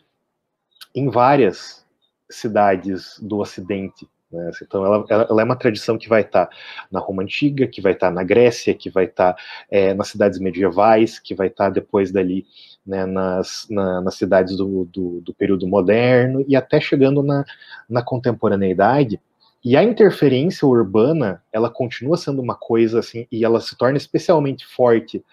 [0.94, 1.86] em várias
[2.30, 4.08] cidades do Ocidente.
[4.32, 4.50] Né?
[4.62, 6.56] Então, ela, ela, ela, é uma tradição que vai estar tá
[6.92, 10.08] na Roma Antiga, que vai estar tá na Grécia, que vai estar tá, é, nas
[10.08, 12.46] cidades medievais, que vai estar tá depois dali
[12.86, 17.46] né, nas, na, nas cidades do, do, do, período moderno e até chegando na,
[17.88, 19.22] na contemporaneidade.
[19.64, 24.66] E a interferência urbana, ela continua sendo uma coisa assim, e ela se torna especialmente
[24.66, 25.24] forte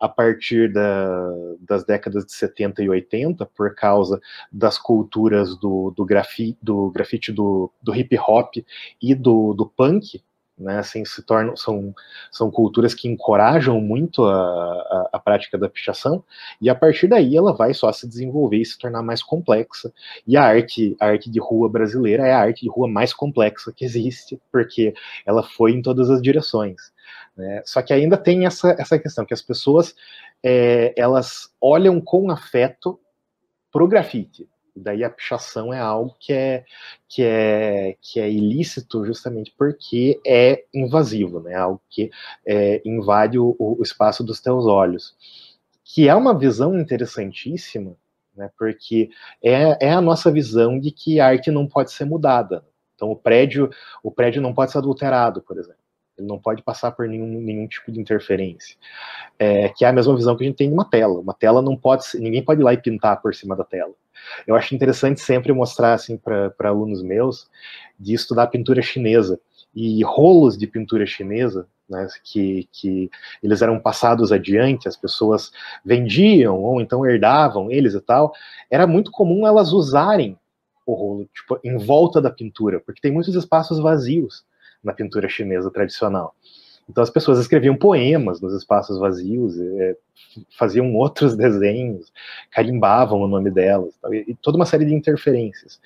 [0.00, 4.20] a partir da, das décadas de 70 e 80, por causa
[4.52, 8.64] das culturas do, do, grafi, do grafite do, do hip hop
[9.02, 10.22] e do, do punk,
[10.58, 11.94] né, assim, se tornam, são,
[12.30, 16.24] são culturas que encorajam muito a, a, a, prática da pichação,
[16.60, 19.92] e a partir daí ela vai só se desenvolver e se tornar mais complexa,
[20.26, 23.72] e a arte, a arte de rua brasileira é a arte de rua mais complexa
[23.72, 24.94] que existe, porque
[25.26, 26.92] ela foi em todas as direções.
[27.36, 27.62] Né?
[27.64, 29.94] Só que ainda tem essa, essa questão, que as pessoas,
[30.42, 32.98] é, elas olham com afeto
[33.70, 36.64] pro grafite, daí a pichação é algo que é,
[37.08, 41.54] que é, que é ilícito justamente porque é invasivo, né?
[41.54, 42.10] Algo que
[42.46, 45.14] é, invade o, o, espaço dos teus olhos.
[45.84, 47.96] que é uma visão interessantíssima,
[48.36, 49.10] né, porque
[49.42, 52.64] é, é a nossa visão de que a arte não pode ser mudada.
[52.94, 53.70] Então o prédio,
[54.02, 55.85] o prédio não pode ser adulterado, por exemplo.
[56.18, 58.76] Ele não pode passar por nenhum, nenhum tipo de interferência.
[59.38, 61.20] É, que é a mesma visão que a gente tem de uma tela.
[61.20, 63.92] Uma tela não pode ninguém pode ir lá e pintar por cima da tela.
[64.46, 67.48] Eu acho interessante sempre mostrar assim para alunos meus
[67.98, 69.38] de estudar pintura chinesa
[69.74, 73.10] e rolos de pintura chinesa, né, que, que
[73.42, 75.52] eles eram passados adiante, as pessoas
[75.84, 78.32] vendiam ou então herdavam eles e tal.
[78.70, 80.38] Era muito comum elas usarem
[80.86, 84.44] o rolo tipo, em volta da pintura, porque tem muitos espaços vazios
[84.86, 86.34] na pintura chinesa tradicional.
[86.88, 89.96] Então as pessoas escreviam poemas nos espaços vazios, é,
[90.56, 92.12] faziam outros desenhos,
[92.50, 95.80] carimbavam o nome delas, e, e, toda uma série de interferências.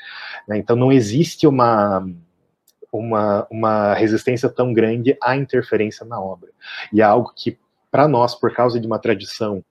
[0.46, 0.58] Né?
[0.58, 2.06] Então não existe uma,
[2.92, 6.50] uma, uma resistência tão grande à interferência na obra.
[6.92, 7.58] E é algo que,
[7.90, 9.64] para nós, por causa de uma tradição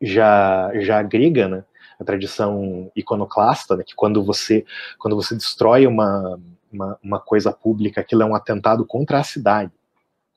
[0.00, 1.64] já, já grega, né?
[1.98, 3.84] a tradição iconoclasta, né?
[3.84, 4.64] que quando você,
[4.98, 6.38] quando você destrói uma,
[6.74, 9.72] uma, uma coisa pública, aquilo é um atentado contra a cidade.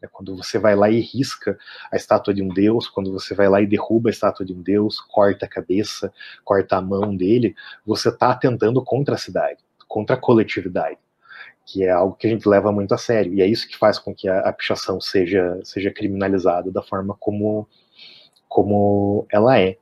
[0.02, 1.58] É quando você vai lá e risca
[1.91, 4.62] a estátua de um deus, quando você vai lá e derruba a estátua de um
[4.62, 10.15] deus, corta a cabeça, corta a mão dele, você está atentando contra a cidade, contra
[10.15, 11.00] a coletividade,
[11.65, 13.34] que é algo que a gente leva muito a sério.
[13.34, 17.15] E é isso que faz com que a, a pichação seja, seja criminalizada da forma
[17.19, 17.67] como,
[18.47, 19.78] como ela é.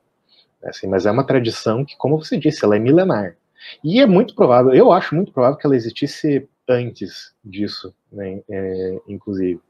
[0.64, 3.36] Assim, mas é uma tradição que, como você disse, ela é milenar.
[3.82, 8.98] E é muito provável, eu acho muito provável que ela existisse antes disso, né, é,
[9.06, 9.60] inclusive.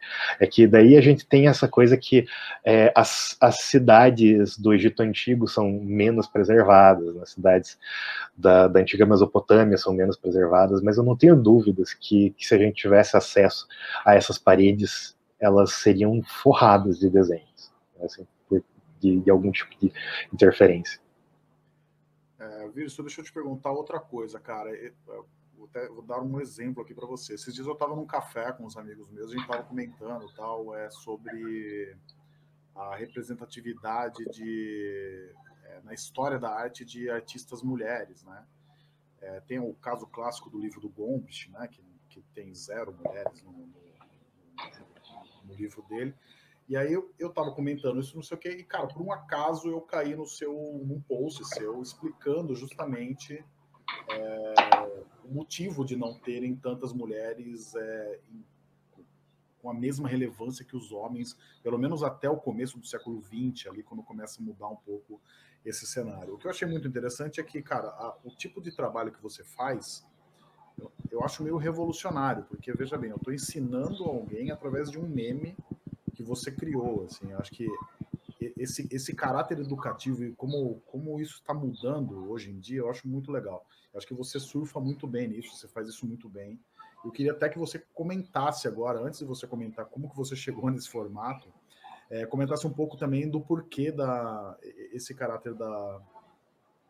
[0.40, 2.26] É que daí a gente tem essa coisa que
[2.64, 7.78] é, as, as cidades do Egito Antigo são menos preservadas, as cidades
[8.36, 12.54] da, da antiga Mesopotâmia são menos preservadas, mas eu não tenho dúvidas que, que se
[12.54, 13.66] a gente tivesse acesso
[14.04, 18.26] a essas paredes, elas seriam forradas de desenhos, né, assim,
[19.00, 19.92] de, de algum tipo de
[20.32, 20.98] interferência.
[22.70, 24.70] Vírus, deixa eu te perguntar outra coisa, cara.
[25.56, 27.34] Vou, até, vou dar um exemplo aqui para você.
[27.34, 30.74] Esses dias eu estava num café com os amigos meus, a gente estava comentando tal,
[30.74, 31.96] é, sobre
[32.74, 35.32] a representatividade de,
[35.64, 38.46] é, na história da arte de artistas mulheres, né?
[39.20, 43.42] É, tem o caso clássico do livro do Gombrich, né, que, que tem zero mulheres
[43.42, 43.76] no, no,
[45.44, 46.14] no livro dele.
[46.68, 49.12] E aí eu, eu tava comentando isso, não sei o quê, e, cara, por um
[49.12, 50.52] acaso eu caí no seu,
[50.84, 53.44] num post seu, explicando justamente
[54.08, 58.44] é, o motivo de não terem tantas mulheres é, em,
[59.62, 63.68] com a mesma relevância que os homens, pelo menos até o começo do século XX,
[63.68, 65.20] ali, quando começa a mudar um pouco
[65.64, 66.34] esse cenário.
[66.34, 69.22] O que eu achei muito interessante é que, cara, a, o tipo de trabalho que
[69.22, 70.04] você faz,
[70.76, 75.08] eu, eu acho meio revolucionário, porque, veja bem, eu estou ensinando alguém através de um
[75.08, 75.56] meme
[76.26, 77.68] você criou, assim, acho que
[78.56, 83.08] esse, esse caráter educativo e como, como isso está mudando hoje em dia, eu acho
[83.08, 83.66] muito legal.
[83.92, 86.60] Eu acho que você surfa muito bem nisso, você faz isso muito bem.
[87.04, 90.68] Eu queria até que você comentasse agora, antes de você comentar como que você chegou
[90.70, 91.48] nesse formato,
[92.10, 94.56] é, comentasse um pouco também do porquê da
[94.92, 96.00] esse caráter da,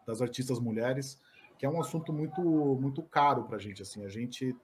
[0.06, 1.20] das artistas mulheres,
[1.58, 3.80] que é um assunto muito muito caro para a gente.
[3.82, 4.54] Assim, a gente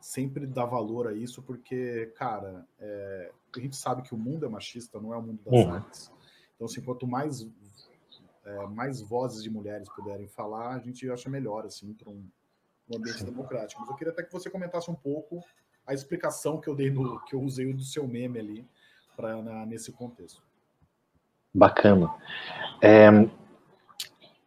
[0.00, 4.48] sempre dá valor a isso, porque, cara, é, a gente sabe que o mundo é
[4.48, 5.74] machista, não é o mundo das uhum.
[5.74, 6.12] artes.
[6.54, 7.46] Então, assim, quanto mais,
[8.44, 12.24] é, mais vozes de mulheres puderem falar, a gente acha melhor, assim, para um,
[12.90, 13.80] um, ambiente democrático.
[13.80, 15.44] Mas eu queria até que você comentasse um pouco
[15.86, 18.68] a explicação que eu dei no, que eu usei do seu meme ali,
[19.16, 20.42] para nesse contexto.
[21.52, 22.14] Bacana.
[22.80, 23.08] É,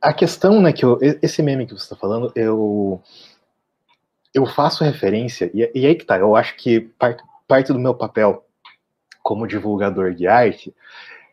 [0.02, 3.02] a questão, né, que eu, esse meme que você está falando, eu
[4.34, 7.94] eu faço referência, e, e aí que tá, eu acho que parte, parte do meu
[7.94, 8.46] papel
[9.22, 10.74] como divulgador de arte,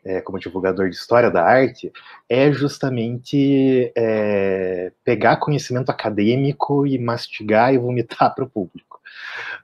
[0.03, 1.91] é, como divulgador de história da arte,
[2.29, 8.99] é justamente é, pegar conhecimento acadêmico e mastigar e vomitar para o público.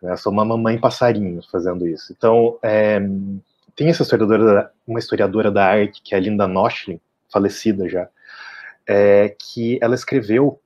[0.02, 2.14] Eu sou uma mamãe passarinho fazendo isso.
[2.16, 3.00] Então, é,
[3.76, 7.00] tem essa historiadora, uma historiadora da arte, que é a Linda Nochlin,
[7.32, 8.08] falecida já,
[8.86, 10.60] é, que ela escreveu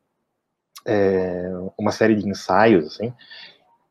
[0.85, 3.13] é, uma série de ensaios, assim,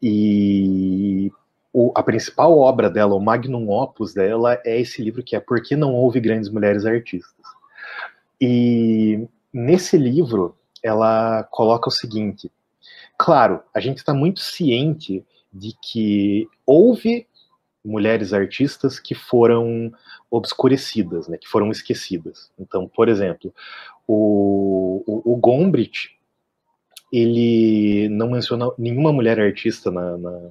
[0.02, 1.30] e
[1.72, 5.62] o, a principal obra dela, o magnum opus dela, é esse livro que é Por
[5.62, 7.46] que não houve grandes mulheres artistas?
[8.40, 12.50] E nesse livro, ela coloca o seguinte:
[13.18, 17.26] claro, a gente está muito ciente de que houve
[17.84, 19.92] mulheres artistas que foram
[20.30, 22.50] obscurecidas, né, que foram esquecidas.
[22.58, 23.52] Então, por exemplo,
[24.06, 26.10] o, o, o Gombrich,
[27.12, 30.50] ele não menciona nenhuma mulher artista na, na,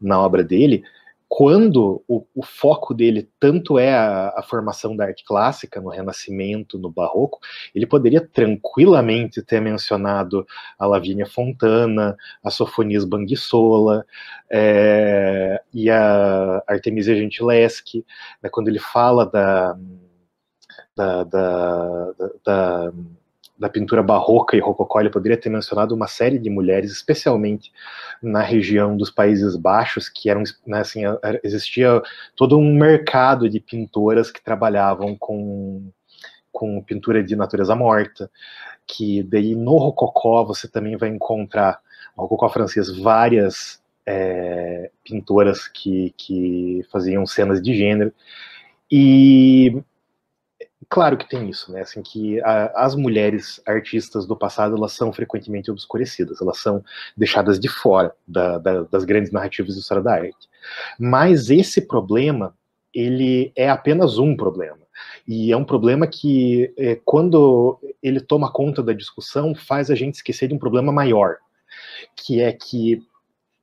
[0.00, 0.82] na obra dele,
[1.30, 6.76] quando o, o, foco dele tanto é a, a, formação da arte clássica, no Renascimento,
[6.76, 7.38] no Barroco,
[7.72, 10.44] ele poderia tranquilamente ter mencionado
[10.76, 14.04] a Lavínia Fontana, a Sofonias Banguissola
[14.50, 18.04] é, e a Artemisia Gentileschi,
[18.42, 19.78] né, quando ele fala da,
[20.96, 22.12] da, da,
[22.44, 22.92] da
[23.60, 27.70] da pintura barroca e rococó, ele poderia ter mencionado uma série de mulheres, especialmente
[28.22, 31.02] na região dos Países Baixos, que eram, né, assim,
[31.44, 32.00] existia
[32.34, 35.90] todo um mercado de pintoras que trabalhavam com,
[36.50, 38.30] com pintura de natureza morta,
[38.86, 41.80] que daí no rococó você também vai encontrar,
[42.16, 48.10] no rococó francês, várias é, pintoras que, que faziam cenas de gênero,
[48.90, 49.82] e
[50.88, 51.82] claro que tem isso, né?
[51.82, 56.82] Assim que a, as mulheres artistas do passado elas são frequentemente obscurecidas, elas são
[57.16, 60.48] deixadas de fora da, da, das grandes narrativas da história da arte.
[60.98, 62.54] Mas esse problema
[62.94, 64.78] ele é apenas um problema.
[65.26, 70.14] E é um problema que, é, quando ele toma conta da discussão, faz a gente
[70.14, 71.36] esquecer de um problema maior,
[72.16, 73.02] que é que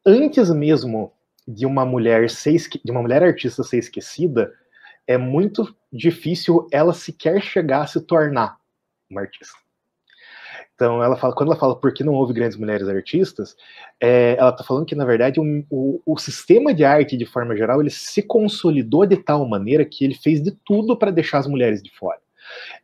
[0.05, 1.11] antes mesmo
[1.47, 4.51] de uma mulher ser, de uma mulher artista ser esquecida,
[5.08, 8.58] é muito difícil ela sequer chegar a se tornar
[9.10, 9.58] uma artista.
[10.76, 13.55] Então, ela fala, quando ela fala por que não houve grandes mulheres artistas,
[13.99, 17.58] é, ela está falando que, na verdade, um, o, o, sistema de arte, de forma
[17.58, 21.47] geral, ele se consolidou de tal maneira que ele fez de tudo para deixar as
[21.47, 22.20] mulheres de fora.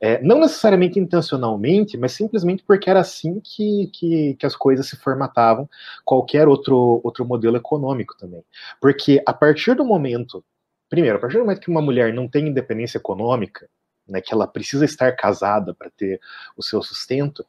[0.01, 4.97] É, não necessariamente intencionalmente, mas simplesmente porque era assim que, que, que, as coisas se
[4.97, 5.69] formatavam,
[6.03, 8.43] qualquer outro, outro modelo econômico também.
[8.81, 10.43] Porque a partir do momento
[10.89, 13.69] Primeiro, a partir do momento que uma mulher não tem independência econômica,
[14.07, 16.19] né, que ela precisa estar casada para ter
[16.55, 17.45] o seu sustento,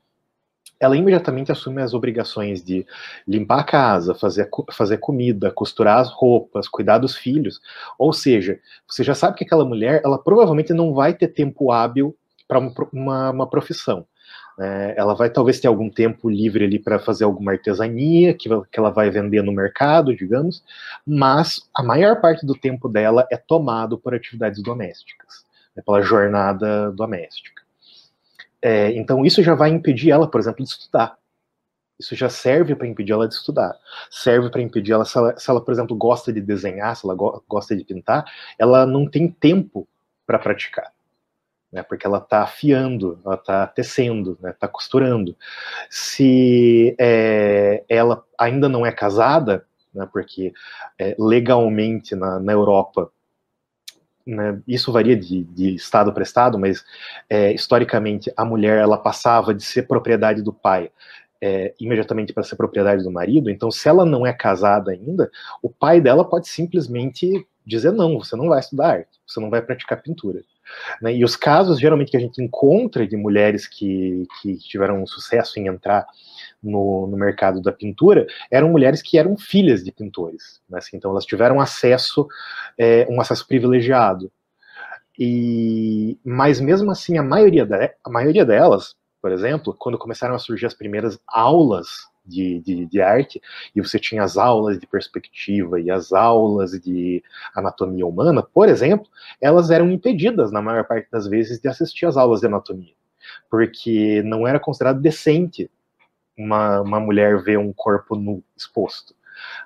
[0.78, 2.86] ela imediatamente assume as obrigações de
[3.26, 7.60] limpar a casa, fazer, fazer comida, costurar as roupas, cuidar dos filhos.
[7.98, 12.16] Ou seja, você já sabe que aquela mulher, ela provavelmente não vai ter tempo hábil
[12.46, 14.06] para uma, uma, uma profissão.
[14.58, 18.78] É, ela vai talvez ter algum tempo livre ali para fazer alguma artesania que, que
[18.78, 20.62] ela vai vender no mercado, digamos,
[21.04, 25.44] mas a maior parte do tempo dela é tomado por atividades domésticas,
[25.74, 27.62] né, pela jornada doméstica.
[28.62, 31.18] É, então isso já vai impedir ela, por exemplo, de estudar.
[31.98, 33.76] Isso já serve para impedir ela de estudar.
[34.10, 37.14] Serve para impedir ela se, ela, se ela, por exemplo, gosta de desenhar, se ela
[37.14, 38.24] go gosta de pintar,
[38.58, 39.86] ela não tem tempo
[40.26, 40.93] para praticar
[41.74, 45.36] né, porque ela está afiando, ela está tecendo, está né, tá costurando.
[45.90, 50.52] Se é, ela ainda não é casada, né, porque
[50.96, 53.10] é, legalmente na, na Europa
[54.24, 56.84] né, isso varia de, de, estado para estado, mas
[57.28, 60.92] é, historicamente a mulher ela passava de ser propriedade do pai
[61.42, 63.50] é, imediatamente para ser propriedade do marido.
[63.50, 65.28] Então, se ela não é casada ainda,
[65.60, 69.62] o pai dela pode simplesmente dizer não, você não vai estudar arte, você não vai
[69.62, 70.42] praticar pintura.
[71.00, 71.14] Né?
[71.14, 75.66] E os casos, geralmente, que a gente encontra de mulheres que, que tiveram sucesso em
[75.66, 76.06] entrar
[76.62, 80.60] no, no, mercado da pintura eram mulheres que eram filhas de pintores.
[80.68, 80.78] Né?
[80.78, 82.26] Assim, então, elas tiveram acesso,
[82.78, 84.30] é, um acesso privilegiado.
[85.18, 90.38] E, mas mesmo assim, a maioria, de, a maioria delas, por exemplo, quando começaram a
[90.38, 93.40] surgir as primeiras aulas de, de, de, arte,
[93.74, 97.22] e você tinha as aulas de perspectiva e as aulas de
[97.54, 99.06] anatomia humana, por exemplo,
[99.40, 102.94] elas eram impedidas, na maior parte das vezes, de assistir às aulas de anatomia,
[103.50, 105.70] porque não era considerado decente
[106.36, 109.14] uma, uma mulher ver um corpo nu exposto.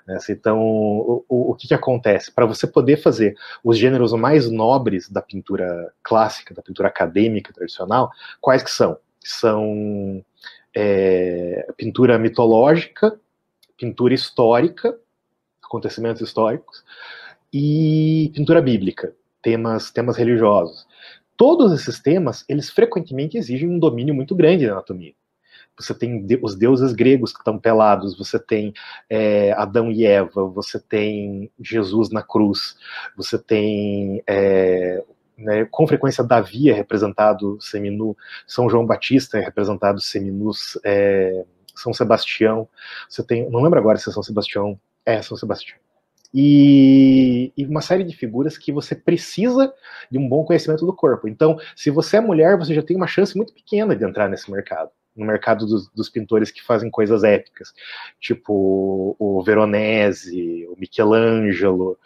[0.06, 0.18] Né?
[0.30, 2.32] Então, o, o, o que, que acontece?
[2.32, 8.11] Para você poder fazer os gêneros mais nobres da pintura clássica, da pintura acadêmica tradicional,
[8.40, 8.98] quais que são?
[9.20, 10.24] São
[10.81, 13.18] é, pintura mitológica,
[13.76, 14.97] pintura histórica,
[15.61, 16.85] acontecimentos históricos,
[17.53, 19.12] e pintura bíblica,
[19.43, 20.87] temas, temas religiosos.
[21.37, 25.14] Todos esses temas, eles frequentemente exigem um domínio muito grande da anatomia.
[25.76, 28.72] Você tem os deuses gregos que estão pelados, você tem
[29.11, 32.76] é, Adão e Eva, você tem Jesus na cruz,
[33.16, 35.03] você tem é,
[35.39, 38.16] né, com frequência Davi é representado seminu,
[38.47, 42.68] São João Batista é representado seminus, é, São Sebastião,
[43.09, 45.78] você tem, não lembro agora se é São Sebastião, é São Sebastião.
[46.34, 49.72] E, e, uma série de figuras que você precisa
[50.11, 51.26] de um bom conhecimento do corpo.
[51.26, 54.51] Então, se você é mulher, você já tem uma chance muito pequena de entrar nesse
[54.51, 57.72] mercado, no mercado dos, dos pintores que fazem coisas épicas,
[58.20, 61.99] tipo o Veronese, o Michelangelo,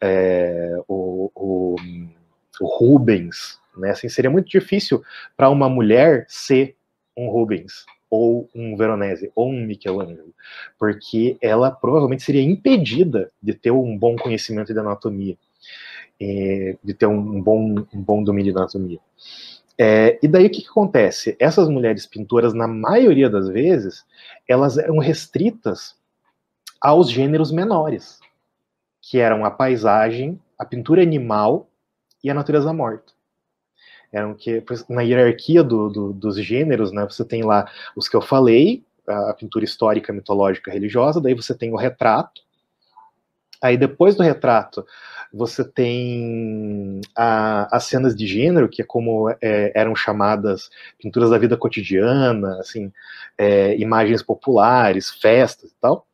[0.00, 2.17] é, o, o o
[2.66, 3.90] Rubens, né?
[3.90, 5.02] Assim, seria muito difícil
[5.36, 6.76] para uma mulher ser
[7.16, 10.32] um Rubens, ou um Veronese, ou um Michelangelo,
[10.78, 15.36] porque ela provavelmente seria impedida de ter um bom conhecimento de anatomia,
[16.20, 18.98] é, de ter um bom, um bom domínio da anatomia.
[19.80, 21.36] É, e daí o que, que, acontece?
[21.38, 24.04] Essas mulheres pintoras, na maioria das vezes,
[24.48, 25.96] elas eram restritas
[26.80, 28.18] aos gêneros menores,
[29.00, 31.67] que eram a paisagem, a pintura animal
[32.22, 33.12] e a natureza morta.
[34.12, 38.22] Eram que na hierarquia do, do, dos gêneros, né, você tem lá os que eu
[38.22, 42.42] falei, a pintura histórica, mitológica, religiosa, daí você tem o retrato,
[43.60, 44.86] aí depois do retrato
[45.32, 51.38] você tem a, as cenas de gênero, que é como é, eram chamadas pinturas da
[51.38, 52.90] vida cotidiana, assim,
[53.36, 56.06] é, imagens populares, festas e tal,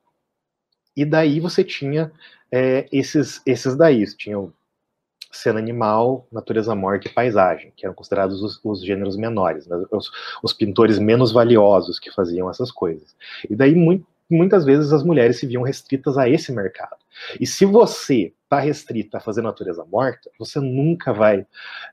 [0.97, 2.11] e daí você tinha
[2.51, 4.39] é, esses, esses daí, tinha
[5.37, 9.85] cena animal, natureza morta e paisagem, que eram considerados os, os gêneros menores, né?
[9.91, 10.11] os,
[10.43, 13.15] os, pintores menos valiosos que faziam essas coisas.
[13.49, 16.97] E daí muito, muitas vezes as mulheres se viam restritas a esse mercado.
[17.41, 21.49] E se você está restrita a fazer natureza morta, você nunca vai estar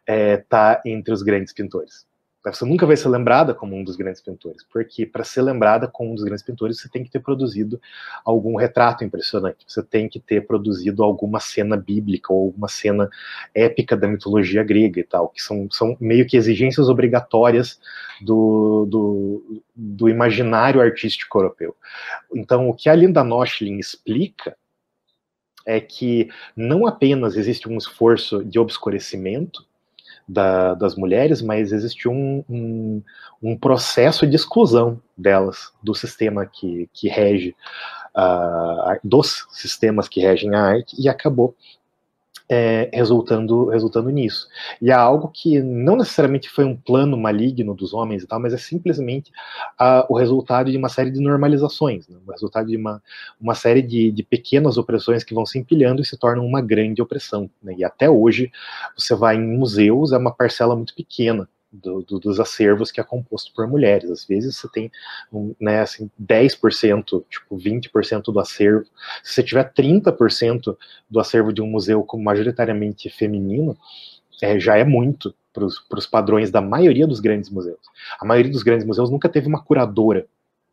[0.08, 2.06] é, tá entre os grandes pintores.
[2.44, 6.12] Você nunca vai ser lembrada como um dos grandes pintores, porque para ser lembrada como
[6.12, 7.80] um dos grandes pintores, você tem que ter produzido
[8.26, 13.08] algum retrato impressionante, você tem que ter produzido alguma cena bíblica ou alguma cena
[13.54, 17.80] épica da mitologia grega e tal, que são, são meio que exigências obrigatórias
[18.20, 21.76] do, do, do imaginário artístico europeu.
[22.34, 24.58] Então, o que a Linda Noschlin explica
[25.64, 29.64] é que não apenas existe um esforço de obscurecimento,
[30.32, 33.04] da, das mulheres, mas existe um, um,
[33.44, 37.54] um, processo de exclusão delas do sistema que, que rege,
[38.16, 41.56] uh, dos sistemas que regem a arte, e acabou
[42.54, 44.50] é, resultando, resultando nisso.
[44.82, 48.54] E é algo que não necessariamente foi um plano maligno dos homens e tal, mas
[48.54, 49.32] é simplesmente
[50.10, 52.18] o resultado de uma série de normalizações, né?
[52.28, 53.02] o resultado de uma,
[53.40, 57.02] uma série de, de pequenas opressões que vão se empilhando e se tornam uma grande
[57.02, 57.50] opressão.
[57.64, 57.76] Né?
[57.78, 58.52] E até hoje,
[58.98, 63.04] você vai em museus, é uma parcela muito pequena do, do, dos acervos que é
[63.04, 64.10] composto por mulheres.
[64.12, 64.92] Às vezes você tem
[65.32, 68.86] um, né, assim, 10%, tipo 20% do acervo.
[69.24, 70.76] Se você tiver 30%
[71.10, 73.78] do acervo de um museu como majoritariamente feminino,
[74.42, 77.80] é, já é muito para os padrões da maioria dos grandes museus.
[78.20, 80.26] A maioria dos grandes museus nunca teve uma curadora.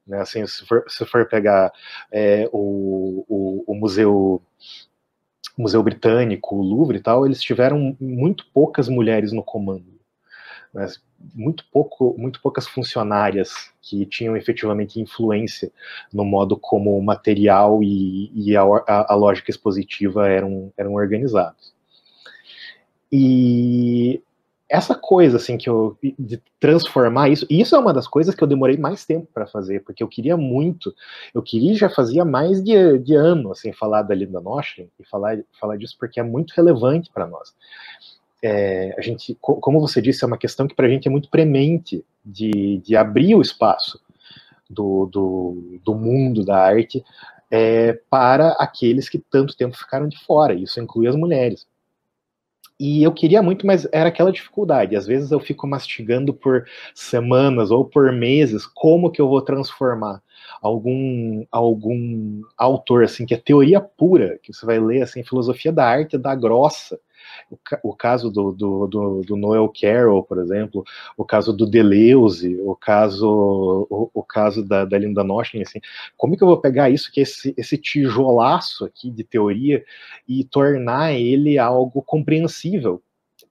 [0.07, 0.21] Né?
[0.21, 1.73] Assim, se, for, se for pegar
[2.11, 4.43] é, o, o, o museu
[5.57, 9.98] Museu Britânico, o Louvre e tal, eles tiveram muito poucas mulheres no comando
[10.73, 11.01] mas
[11.35, 15.73] muito pouco, muito poucas funcionárias que tinham efetivamente influência
[16.13, 21.75] no modo como o material e, e a, a, lógica expositiva eram, eram organizados.
[23.11, 24.23] E
[24.69, 28.45] essa coisa assim que eu de transformar isso, e isso é uma das coisas que
[28.45, 30.95] eu demorei mais tempo para fazer, porque eu queria muito,
[31.35, 35.39] eu queria já fazia mais de, de ano assim falar da Linda Noschlin e falar
[35.59, 37.55] falar disso porque é muito relevante para nós
[38.43, 41.29] é, a gente, como você disse, é uma questão que para a gente é muito
[41.29, 44.01] premente de, de abrir o espaço
[44.69, 47.05] do, do, do mundo da arte
[47.51, 50.55] é, para aqueles que tanto tempo ficaram de fora.
[50.55, 51.67] Isso inclui as mulheres.
[52.79, 54.95] E eu queria muito, mas era aquela dificuldade.
[54.95, 56.65] Às vezes eu fico mastigando por
[56.95, 60.23] semanas ou por meses como que eu vou transformar
[60.63, 65.85] algum algum autor assim que é teoria pura, que você vai ler assim filosofia da
[65.85, 66.99] arte da grossa
[67.83, 70.85] o, caso do, do, do, do, Noel Carroll, por exemplo,
[71.17, 75.81] o caso do Deleuze, o caso, o, o caso da, da Linda Noschin, assim,
[76.17, 79.85] como que eu vou pegar isso, que é esse, esse tijolaço aqui de teoria,
[80.27, 83.03] e tornar ele algo compreensível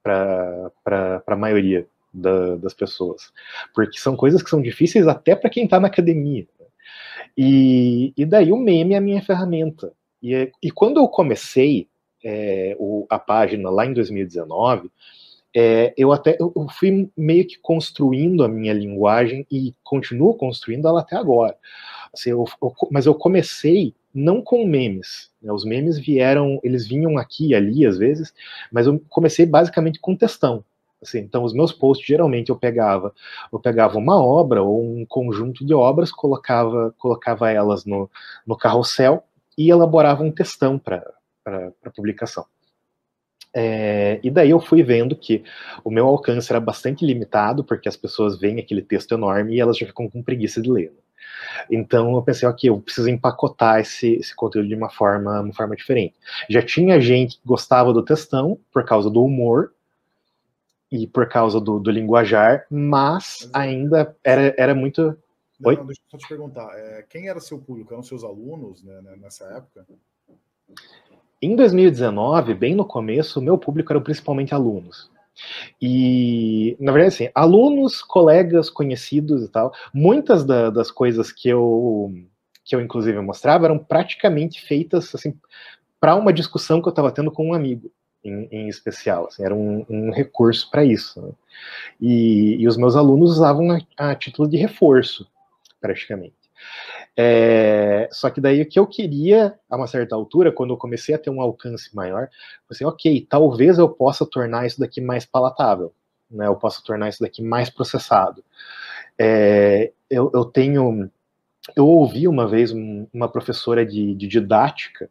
[0.02, 3.32] para a maioria da, das pessoas?
[3.74, 6.46] Porque são coisas que são difíceis até para quem está na academia.
[7.36, 9.92] E, e daí o meme é a minha ferramenta.
[10.22, 11.88] E, e quando eu comecei
[12.24, 14.90] é, o, a página lá em 2019,
[15.54, 21.00] é, eu até eu fui meio que construindo a minha linguagem e continuo construindo ela
[21.00, 21.56] até agora.
[22.12, 25.30] Assim, eu, eu, mas eu comecei não com memes.
[25.42, 28.32] Né, os memes vieram, eles vinham aqui e ali às vezes,
[28.70, 30.64] mas eu comecei basicamente com textão.
[31.00, 33.14] Assim, então os meus posts geralmente eu pegava,
[33.52, 38.10] eu pegava uma obra ou um conjunto de obras, colocava, colocava elas no,
[38.44, 39.22] no carrossel
[39.56, 41.17] e elaborava um textão para
[41.80, 42.46] para publicação.
[43.54, 45.42] É, e daí eu fui vendo que
[45.82, 49.78] o meu alcance era bastante limitado, porque as pessoas veem aquele texto enorme e elas
[49.78, 50.92] já ficam com preguiça de ler.
[51.70, 55.74] Então eu pensei, ok, eu preciso empacotar esse, esse conteúdo de uma forma, uma forma
[55.74, 56.14] diferente.
[56.48, 59.72] Já tinha gente que gostava do textão por causa do humor
[60.90, 65.16] e por causa do, do linguajar, mas ainda era, era muito
[65.60, 67.92] Não, não, deixa eu só te perguntar, é, quem era seu público?
[67.92, 69.86] Eram seus alunos né, né nessa época?
[71.40, 75.08] Em 2019, bem no começo, o meu público eram principalmente alunos.
[75.80, 82.12] E, na verdade, assim, alunos, colegas, conhecidos e tal, muitas da, das coisas que eu,
[82.64, 85.32] que eu, inclusive, mostrava eram praticamente feitas, assim,
[86.00, 87.90] para uma discussão que eu estava tendo com um amigo,
[88.24, 91.20] em, em especial, assim, era um, um recurso para isso.
[91.22, 91.32] Né?
[92.00, 95.24] E, e, os meus alunos usavam a, a título de reforço,
[95.80, 96.34] praticamente.
[97.20, 101.16] É, só que daí o que eu queria, a uma certa altura, quando eu comecei
[101.16, 102.28] a ter um alcance maior, eu
[102.70, 105.92] assim, ok, talvez eu possa tornar isso daqui mais palatável,
[106.30, 106.46] né?
[106.46, 108.44] Eu possa tornar isso daqui mais processado.
[109.18, 111.10] É, eu, eu, tenho,
[111.74, 115.10] eu ouvi uma vez um, uma professora de, de didática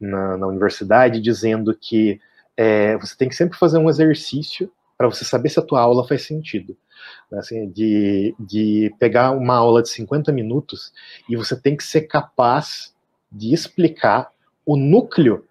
[0.00, 2.20] na, na, universidade dizendo que
[2.56, 6.06] é, você tem que sempre fazer um exercício para você saber se a tua aula
[6.06, 6.76] faz sentido.
[7.30, 10.92] Né, assim, de, de pegar uma aula de 50 minutos
[11.28, 12.94] e você tem que ser capaz
[13.30, 14.30] de explicar
[14.64, 15.46] o núcleo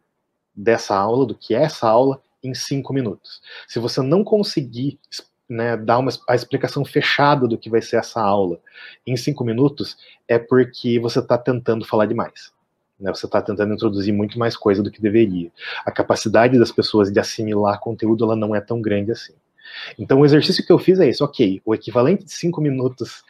[0.55, 3.41] dessa aula, do que é essa aula, em cinco minutos.
[3.67, 4.99] Se você não conseguir
[5.47, 8.59] né, dar uma, a explicação fechada do que vai ser essa aula
[9.05, 9.97] em cinco minutos,
[10.27, 12.53] é porque você está tentando falar demais.
[12.99, 15.51] Né, você está tentando introduzir muito mais coisa do que deveria.
[15.85, 19.33] A capacidade das pessoas de assimilar conteúdo ela não é tão grande assim.
[19.97, 23.23] Então, o exercício que eu fiz é esse, ok, o equivalente de cinco minutos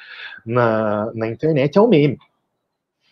[0.46, 2.18] na, na internet é o meme.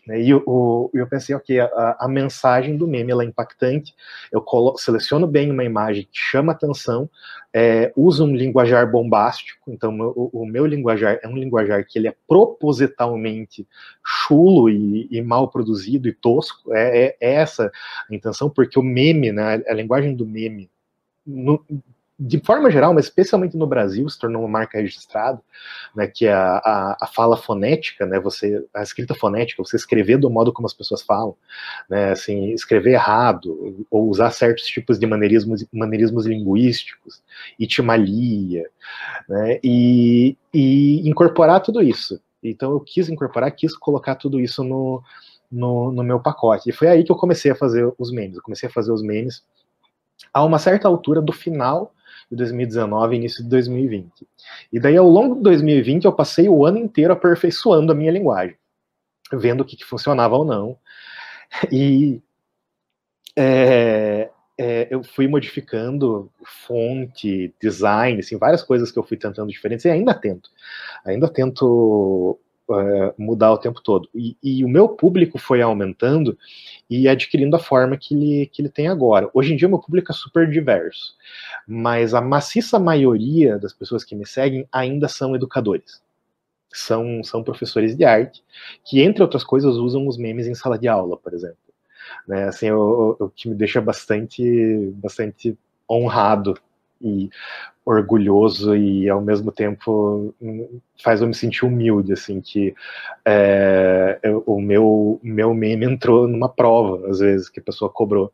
[0.09, 3.93] Né, e eu, eu pensei, ok, a, a, mensagem do meme é impactante,
[4.31, 7.07] eu colo, seleciono bem uma imagem que chama atenção,
[7.53, 12.07] é, uso um linguajar bombástico, então o, o, meu linguajar é um linguajar que ele
[12.07, 13.67] é propositalmente
[14.03, 17.71] chulo e, e mal produzido e tosco, é, é, é, essa
[18.09, 20.71] a intenção, porque o meme, né, a linguagem do meme,
[21.23, 21.63] no,
[22.19, 25.39] de forma geral, mas especialmente no Brasil, se tornou uma marca registrada,
[25.95, 30.17] né, que é a, a, a, fala fonética, né, você, a escrita fonética, você escrever
[30.17, 31.33] do modo como as pessoas falam,
[31.89, 37.23] né, assim, escrever errado, ou usar certos tipos de maneirismos, maneirismos linguísticos,
[37.57, 38.65] itimalia,
[39.29, 42.19] né, e, e incorporar tudo isso.
[42.43, 45.01] Então eu quis incorporar, quis colocar tudo isso no,
[45.49, 46.69] no, no meu pacote.
[46.69, 48.37] E foi aí que eu comecei a fazer os memes.
[48.37, 49.43] Eu comecei a fazer os memes
[50.33, 51.93] a uma certa altura do final
[52.29, 54.27] de 2019 e início de 2020.
[54.71, 58.55] E daí, ao longo de 2020, eu passei o ano inteiro aperfeiçoando a minha linguagem,
[59.33, 60.77] vendo o que, que funcionava ou não.
[61.71, 62.21] E
[63.35, 69.85] é, é, eu fui modificando fonte, design, assim, várias coisas que eu fui tentando diferentes
[69.85, 70.51] e ainda tento.
[71.05, 72.37] Ainda tento
[72.69, 74.09] uh, mudar o tempo todo.
[74.13, 76.37] E, e, o meu público foi aumentando
[76.89, 79.29] e adquirindo a forma que ele, que ele tem agora.
[79.33, 81.15] Hoje em dia, meu público é super diverso,
[81.67, 86.01] mas a maciça maioria das pessoas que me seguem ainda são educadores.
[86.71, 88.43] São, são professores de arte,
[88.85, 91.57] que, entre outras coisas, usam os memes em sala de aula, por exemplo.
[92.27, 95.57] Né, assim, o, o que me deixa bastante, bastante
[95.89, 96.55] honrado
[97.01, 97.29] e
[97.85, 100.33] orgulhoso e ao mesmo tempo
[101.03, 102.73] faz eu me sentir humilde, assim, que
[103.25, 108.31] é, o meu, meu meme entrou numa prova, às vezes, que a pessoa cobrou,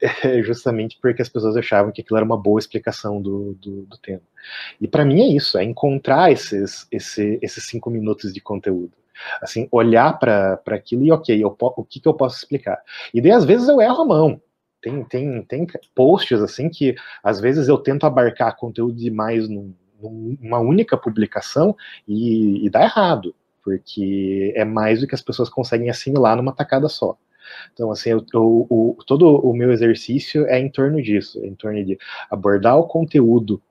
[0.00, 3.98] é, justamente porque as pessoas achavam que aquilo era uma boa explicação do, do, do
[3.98, 4.22] tema.
[4.80, 8.92] E para mim é isso, é encontrar esses, esse, esses cinco minutos de conteúdo
[9.40, 12.78] assim, olhar para aquilo e, ok, eu, o que, que eu posso explicar?
[13.12, 14.40] E daí, às vezes, eu erro a mão.
[14.82, 19.72] Tem, tem, tem posts assim que às vezes eu tento abarcar conteúdo demais num,
[20.02, 21.76] numa única publicação
[22.06, 26.88] e, e dá errado, porque é mais do que as pessoas conseguem assimilar numa tacada
[26.88, 27.16] só.
[27.72, 31.84] Então, assim, eu, eu, todo o meu exercício é em torno disso, é em torno
[31.84, 31.98] de
[32.30, 33.62] abordar o conteúdo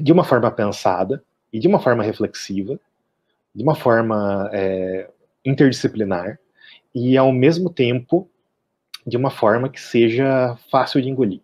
[0.00, 1.22] de uma forma pensada
[1.52, 2.78] e de uma forma reflexiva,
[3.54, 5.08] de uma forma é,
[5.44, 6.38] interdisciplinar,
[6.94, 8.28] e ao mesmo tempo
[9.06, 11.40] de uma forma que seja fácil de engolir.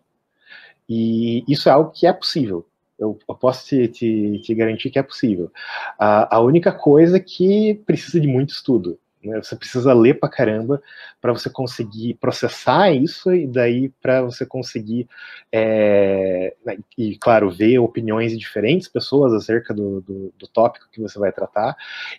[0.89, 2.65] E isso é algo que é possível.
[2.99, 5.51] Eu, eu posso te, te, te, garantir que é possível.
[5.97, 8.99] A, a, única coisa é que precisa de muito estudo.
[9.23, 9.41] Né?
[9.41, 10.81] Você precisa ler pra caramba
[11.19, 15.07] para você conseguir processar isso e daí para você conseguir,
[15.51, 21.01] é, né, e claro, ver opiniões de diferentes pessoas acerca do, do, do tópico que
[21.01, 21.75] você vai tratar,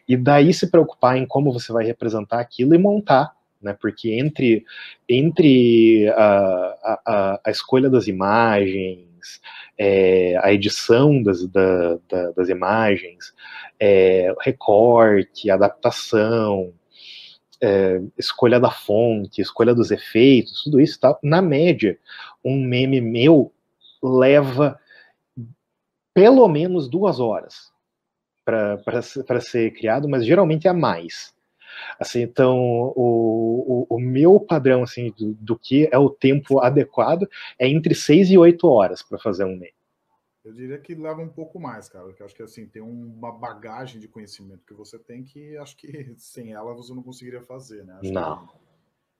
[0.09, 3.77] e daí se preocupar em como você vai representar aquilo e montar né?
[3.81, 4.65] Porque entre,
[5.09, 9.41] entre a, a, a escolha das imagens,
[9.79, 13.33] é, a edição das, da, da, das imagens,
[13.79, 16.73] é, recorte, adaptação,
[17.63, 21.99] é, escolha da fonte, escolha dos efeitos, tudo isso, tá, na média,
[22.45, 23.53] um meme meu
[24.03, 24.79] leva
[26.13, 27.73] pelo menos duas horas
[28.45, 31.33] para ser criado, mas geralmente é mais.
[31.99, 32.59] Assim, então,
[32.97, 37.95] o, o, o meu padrão assim, do, do, que é o tempo adequado é entre
[37.95, 39.75] 6 e 8 horas para fazer um meme.
[40.45, 44.01] Eu diria que leva um pouco mais, cara, porque acho que assim, tem uma bagagem
[44.01, 47.95] de conhecimento que você tem que acho que sem ela você não conseguiria fazer, né?
[48.01, 48.47] Acho não.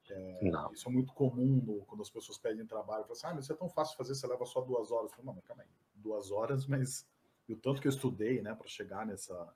[0.03, 0.73] Que, é, não.
[0.73, 3.05] Isso é muito comum quando as pessoas pedem trabalho.
[3.05, 5.11] Falam assim, ah, mas isso é tão fácil de fazer, você leva só duas horas.
[5.11, 7.07] Eu falo, não, mas calma aí, duas horas, mas
[7.49, 9.55] o tanto que eu estudei, né, para chegar nessa,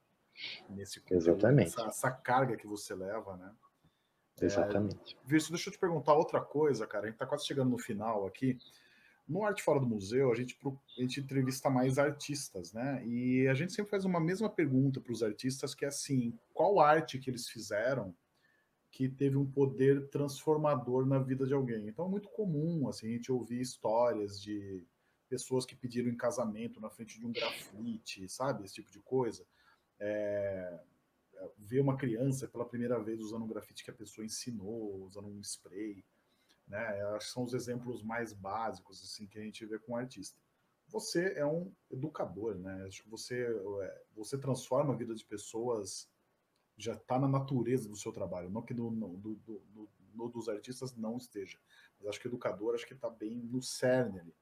[0.69, 1.69] nesse Exatamente.
[1.69, 3.53] Essa, essa, carga que você leva, né?
[4.41, 5.17] Exatamente.
[5.17, 7.07] É, Virso, deixa eu te perguntar outra coisa, cara.
[7.07, 8.59] A gente tá quase chegando no final aqui.
[9.27, 13.05] No Arte Fora do Museu, a gente, a gente entrevista mais artistas, né?
[13.05, 16.79] E a gente sempre faz uma mesma pergunta para os artistas, que é assim, qual
[16.79, 18.15] arte que eles fizeram
[18.89, 21.89] que teve um poder transformador na vida de alguém?
[21.89, 24.87] Então é muito comum, assim, a gente ouvir histórias de
[25.29, 28.65] pessoas que pediram em casamento na frente de um grafite, sabe?
[28.65, 29.45] Esse tipo de coisa.
[29.99, 30.81] É,
[31.59, 35.41] ver uma criança pela primeira vez usando um grafite que a pessoa ensinou, usando um
[35.41, 36.05] spray
[36.67, 37.03] né?
[37.15, 40.39] Acho que são os exemplos mais básicos assim que a gente vê com o artista.
[40.89, 42.85] Você é um educador, né?
[42.87, 43.47] Acho que você,
[43.83, 46.09] é, você transforma a vida de pessoas,
[46.77, 49.63] já está na natureza do seu trabalho, não que no, no, do,
[50.15, 51.59] no, dos artistas não esteja,
[51.99, 54.35] mas acho que educador acho que está bem no cerne ali.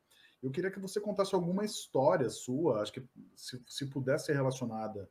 [0.42, 3.02] Eu queria que você contasse alguma história sua, acho que
[3.34, 5.08] se, se pudesse ser relacionada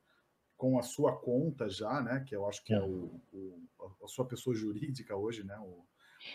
[0.58, 2.24] com a sua conta já, né?
[2.28, 3.62] Que eu acho que é o, o
[4.04, 5.58] a sua pessoa jurídica hoje, né?
[5.60, 5.86] O,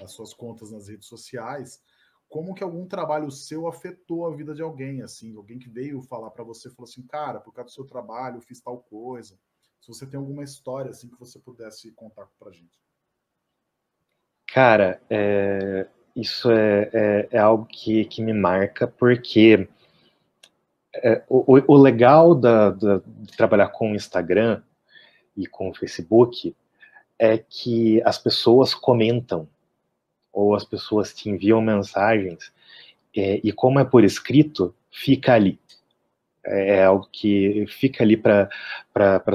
[0.03, 1.83] as suas contas nas redes sociais,
[2.29, 6.31] como que algum trabalho seu afetou a vida de alguém, assim, alguém que veio falar
[6.31, 9.39] para você, falou assim, cara, por causa do seu trabalho, eu fiz tal coisa.
[9.81, 12.79] Se você tem alguma história, assim, que você pudesse contar para gente.
[14.47, 19.69] Cara, é, isso é, é, é, algo que, que me marca, porque
[21.03, 24.62] é, o, o, legal da, da, de trabalhar com o Instagram
[25.36, 26.55] e com o Facebook
[27.18, 29.49] é que as pessoas comentam
[30.32, 32.53] ou as pessoas te enviam mensagens,
[33.16, 35.59] é, e como é por escrito, fica ali.
[36.46, 38.49] É, é algo que fica ali para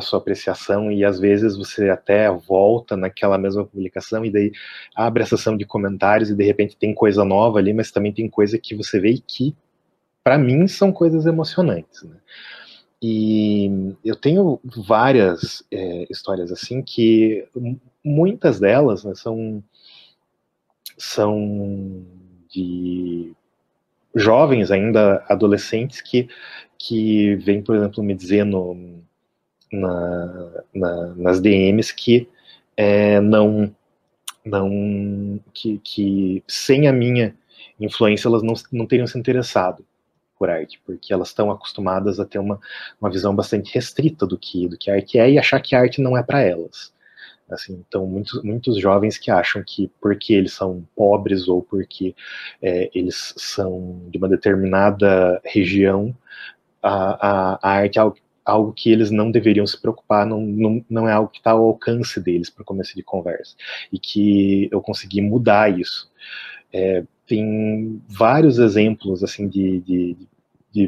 [0.02, 4.52] sua apreciação, e às vezes você até volta naquela mesma publicação, e daí
[4.96, 8.30] abre a sessão de comentários, e de repente tem coisa nova ali, mas também tem
[8.30, 9.54] coisa que você vê que,
[10.24, 12.04] para mim, são coisas emocionantes.
[12.04, 12.16] Né?
[13.02, 17.46] E eu tenho várias é, histórias assim que
[18.04, 19.64] muitas delas né, são
[20.98, 22.06] são
[22.50, 23.34] de
[24.16, 26.30] jovens ainda, adolescentes, que,
[26.78, 29.02] que vêm, por exemplo, me dizer no,
[29.72, 32.30] na, na, nas DMs que
[32.78, 33.76] é, não,
[34.46, 37.36] não que, que sem a minha
[37.80, 39.84] influência elas não, não teriam se interessado
[40.44, 42.60] por arte, porque elas estão acostumadas a ter uma,
[43.00, 45.80] uma visão bastante restrita do que, do que a arte é e achar que a
[45.80, 46.92] arte não é para elas.
[47.50, 52.14] Assim, então, muitos, muitos jovens que acham que porque eles são pobres ou porque
[52.62, 56.14] é, eles são de uma determinada região,
[56.82, 60.86] a, a, a arte é algo, algo, que eles não deveriam se preocupar, não, não,
[60.90, 63.56] não é algo que está ao alcance deles para começo de conversa.
[63.94, 66.12] E que eu consegui mudar isso.
[66.74, 70.28] É, tem vários exemplos assim de, de, de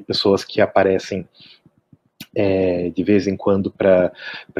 [0.02, 1.28] pessoas que aparecem
[2.36, 4.12] é, de vez em quando para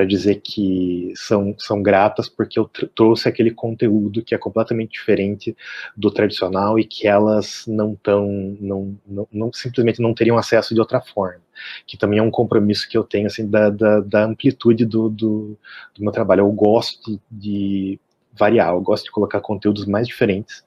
[0.08, 5.56] dizer que são, são gratas porque eu trouxe aquele conteúdo que é completamente diferente
[5.96, 8.28] do tradicional e que elas não tão
[8.62, 11.42] não, não, não simplesmente não teriam acesso de outra forma.
[11.86, 15.58] Que também é um compromisso que eu tenho assim da, da, da amplitude do, do,
[15.94, 16.42] do, meu trabalho.
[16.42, 18.00] Eu gosto de, de
[18.38, 20.64] variar eu gosto de colocar conteúdos mais diferentes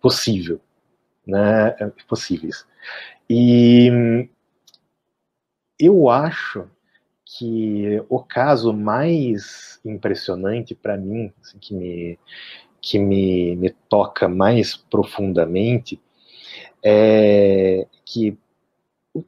[0.00, 0.58] possível
[1.26, 1.76] né
[2.08, 2.64] possíveis
[3.32, 4.28] e
[5.78, 6.68] eu acho
[7.24, 12.18] que o caso mais impressionante para mim, assim, que, me,
[12.82, 16.00] que me, me toca mais profundamente,
[16.84, 18.36] é que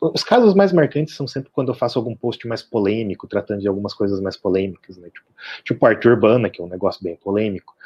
[0.01, 3.69] os casos mais marcantes são sempre quando eu faço algum post mais polêmico, tratando de
[3.69, 5.11] algumas coisas mais polêmicas, né?
[5.11, 5.31] Tipo,
[5.63, 7.77] tipo Arthur Urbana, que é um negócio bem polêmico.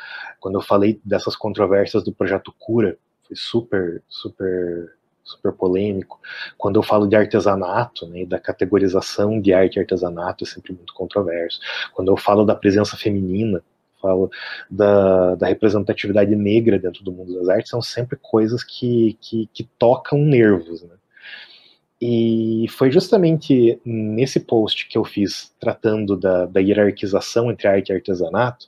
[0.41, 4.96] Quando eu falei dessas controvérsias do projeto Cura, foi super, super
[5.27, 6.19] super polêmico.
[6.57, 10.95] Quando eu falo de artesanato, né, da categorização de arte e artesanato, é sempre muito
[10.95, 11.61] controverso.
[11.93, 13.63] Quando eu falo da presença feminina,
[14.01, 14.31] falo
[14.71, 19.65] da, da representatividade negra dentro do mundo das artes, são sempre coisas que, que, que
[19.79, 20.95] tocam nervos, né?
[22.01, 27.95] E foi justamente nesse post que eu fiz, tratando da, da hierarquização entre arte e
[27.95, 28.67] artesanato,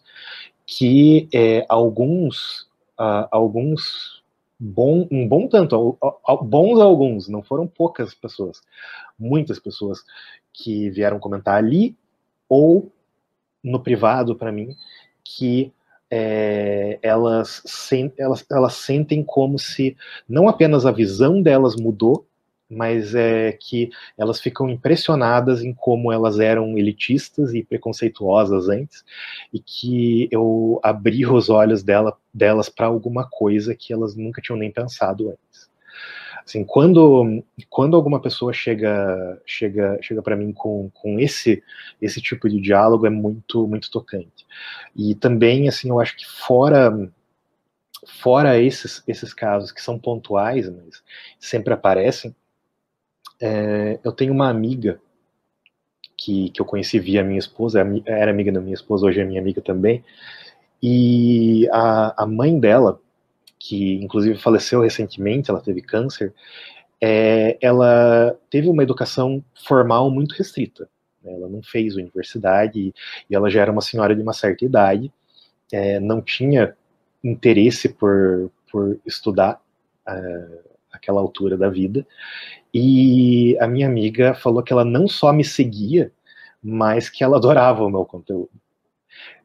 [0.64, 2.62] que é, alguns,
[2.98, 4.17] uh, alguns
[4.59, 5.96] bom, um bom tanto,
[6.42, 8.61] bons alguns, não foram poucas pessoas,
[9.18, 10.02] muitas pessoas
[10.52, 11.96] que vieram comentar ali
[12.48, 12.90] ou
[13.62, 14.74] no privado para mim
[15.24, 15.72] que
[16.11, 19.96] é, elas, sen, elas, elas sentem como se
[20.28, 22.26] não apenas a visão delas mudou,
[22.70, 29.04] mas é que elas ficam impressionadas em como elas eram elitistas e preconceituosas antes,
[29.52, 34.58] e que eu abri os olhos dela, delas para alguma coisa que elas nunca tinham
[34.58, 35.68] nem pensado antes.
[36.48, 41.62] Assim, quando, quando alguma pessoa chega chega chega para mim com, com esse
[42.00, 44.46] esse tipo de diálogo é muito muito tocante.
[44.96, 46.90] E também assim, eu acho que fora
[48.06, 51.02] fora esses esses casos que são pontuais, mas
[51.38, 52.34] sempre aparecem,
[53.41, 55.01] é, eu tenho uma amiga
[56.16, 59.41] que, que eu conheci via minha esposa, era amiga da minha esposa, hoje é minha
[59.41, 60.05] amiga também,
[60.82, 63.01] e a, a mãe dela,
[63.59, 66.34] que inclusive faleceu recentemente, ela teve câncer,
[67.01, 70.89] é, ela teve uma educação formal muito restrita.
[71.22, 71.32] Né?
[71.32, 72.93] Ela não fez universidade
[73.30, 75.12] e, ela já era uma senhora de uma certa idade,
[75.72, 76.76] é, não tinha
[77.22, 79.61] interesse por, por estudar
[80.07, 82.07] uh, aquela altura da vida.
[82.72, 86.12] E a minha amiga falou que ela não só me seguia,
[86.62, 88.50] mas que ela adorava o meu conteúdo.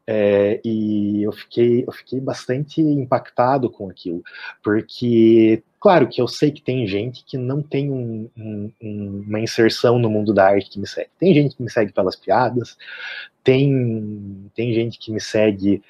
[0.05, 4.21] É, e eu fiquei, eu fiquei bastante impactado com aquilo,
[4.61, 9.97] porque, claro que eu sei que tem gente que não tem um, um, uma inserção
[9.97, 11.09] no mundo da arte que me segue.
[11.17, 12.78] Tem gente que me segue pelas piadas,
[13.43, 15.82] tem, tem gente que me segue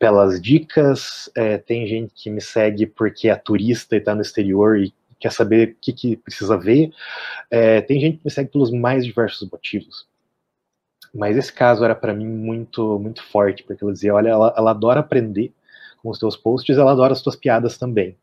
[0.00, 4.78] pelas dicas, é, tem gente que me segue porque é turista e está no exterior
[4.78, 6.92] e quer saber o que, que precisa ver.
[7.50, 10.08] É, tem gente que me segue pelos mais diversos motivos.
[11.14, 14.70] Mas esse caso era para mim muito muito forte, porque ela dizia, olha, ela, ela
[14.70, 15.52] adora aprender
[16.02, 18.16] com os teus posts, ela adora as tuas piadas também.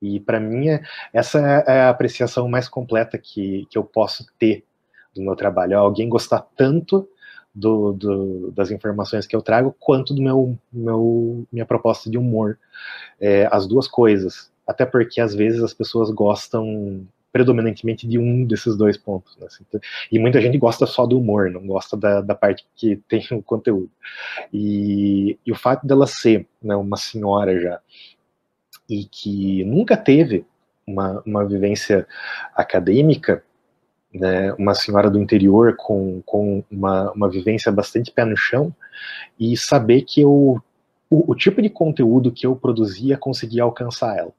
[0.00, 0.66] E para mim,
[1.12, 4.64] essa é a apreciação mais completa que, que eu posso ter
[5.14, 5.78] do meu trabalho.
[5.78, 7.06] Alguém gostar tanto
[7.54, 12.58] do, do, das informações que eu trago, quanto do meu, meu minha proposta de humor.
[13.20, 18.76] É, as duas coisas até porque às vezes as pessoas gostam predominantemente de um desses
[18.76, 19.36] dois pontos.
[19.36, 19.46] Né?
[19.46, 19.64] Assim,
[20.10, 23.42] e muita gente gosta só do humor, não gosta da, da parte que tem o
[23.42, 23.90] conteúdo.
[24.52, 27.80] E, e o fato dela ser né, uma senhora já,
[28.88, 30.44] e que nunca teve
[30.86, 32.06] uma, uma vivência
[32.54, 33.44] acadêmica,
[34.12, 38.74] né, uma senhora do interior com, com uma, uma vivência bastante pé no chão,
[39.38, 40.60] e saber que eu,
[41.08, 44.32] o, o tipo de conteúdo que eu produzia conseguia alcançar ela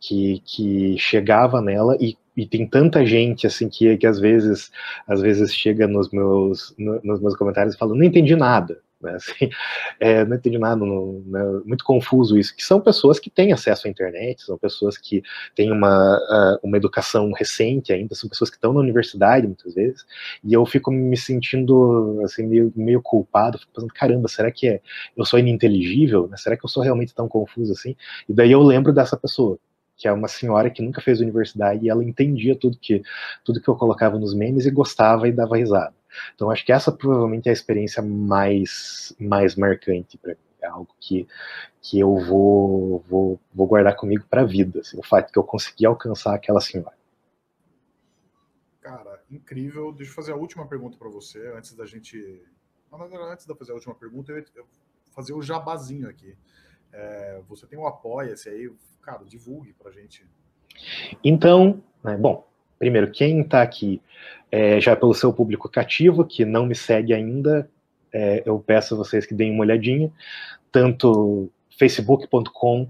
[0.00, 4.70] que, que chegava nela e, e tem tanta gente assim que, que às vezes
[5.06, 9.48] às vezes chega nos meus no, nos meus comentários falando não entendi nada né, assim,
[10.00, 13.86] é, não entendi nada, não, né, muito confuso isso, que são pessoas que têm acesso
[13.86, 15.22] à internet, são pessoas que
[15.54, 20.04] têm uma, uma educação recente ainda, são pessoas que estão na universidade muitas vezes,
[20.42, 24.80] e eu fico me sentindo assim, meio, meio culpado, fico pensando, caramba, será que é,
[25.16, 26.28] eu sou ininteligível?
[26.28, 27.94] Né, será que eu sou realmente tão confuso assim?
[28.28, 29.58] E daí eu lembro dessa pessoa,
[29.98, 33.02] que é uma senhora que nunca fez universidade e ela entendia tudo que
[33.44, 35.94] tudo que eu colocava nos memes e gostava e dava risada.
[36.34, 40.40] Então acho que essa provavelmente é a experiência mais mais marcante para mim.
[40.60, 41.26] É algo que,
[41.80, 44.80] que eu vou, vou, vou guardar comigo para a vida.
[44.80, 46.96] Assim, o fato que eu consegui alcançar aquela senhora.
[48.80, 49.92] Cara, incrível.
[49.92, 52.42] Deixa eu fazer a última pergunta para você antes da gente.
[53.30, 54.44] Antes de fazer a última pergunta, eu ia
[55.14, 56.36] fazer o jabazinho aqui.
[56.92, 58.70] É, você tem um Apoia-se aí,
[59.02, 60.24] cara, divulgue para gente.
[61.24, 62.46] Então, né, bom,
[62.78, 64.00] primeiro, quem está aqui
[64.50, 67.70] é, já pelo seu público cativo, que não me segue ainda,
[68.12, 70.12] é, eu peço a vocês que deem uma olhadinha,
[70.72, 72.88] tanto facebook.com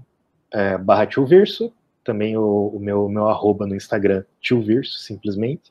[0.51, 1.73] é, barra tioverso,
[2.03, 5.69] também o, o, meu, meu arroba no Instagram, tioverso, simplesmente.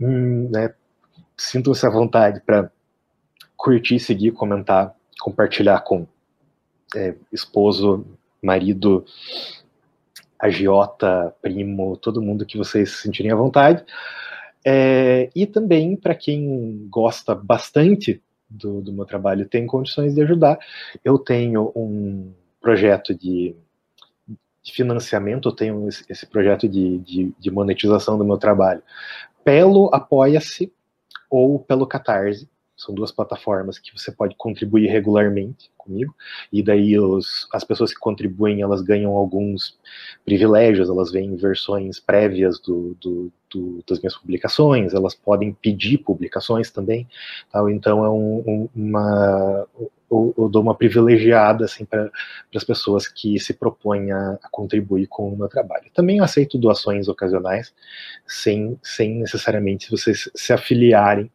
[0.00, 0.74] Hum, né,
[1.36, 2.70] Sintam-se à vontade para
[3.56, 6.06] curtir, seguir, comentar, compartilhar com
[6.94, 8.04] é, esposo,
[8.42, 9.04] marido,
[10.38, 13.84] agiota, primo, todo mundo que vocês sentirem à vontade.
[14.64, 20.58] É, e também, para quem gosta bastante do, do, meu trabalho tem condições de ajudar,
[21.04, 23.54] eu tenho um projeto de,
[24.62, 28.82] de financiamento, eu tenho esse, esse projeto de, de, de, monetização do meu trabalho
[29.44, 30.72] pelo Apoia-se
[31.28, 32.48] ou pelo Catarse.
[32.76, 36.14] São duas plataformas que você pode contribuir regularmente comigo,
[36.52, 39.78] e daí os, as pessoas que contribuem, elas ganham alguns
[40.24, 46.70] privilégios, elas veem versões prévias do, do, do, das minhas publicações, elas podem pedir publicações
[46.70, 47.06] também,
[47.52, 49.66] tal, então é um, um, uma,
[50.10, 52.10] eu, eu, dou uma privilegiada assim, para
[52.54, 55.90] as pessoas que se propõem a, a, contribuir com o meu trabalho.
[55.92, 57.74] Também aceito doações ocasionais,
[58.26, 61.30] sem, sem necessariamente vocês se afiliarem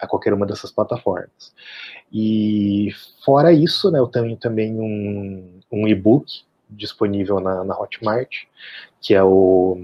[0.00, 1.54] a qualquer uma dessas plataformas.
[2.12, 2.90] E
[3.24, 8.44] fora isso, né, eu tenho também um, um e-book disponível na, na Hotmart,
[9.00, 9.78] que é o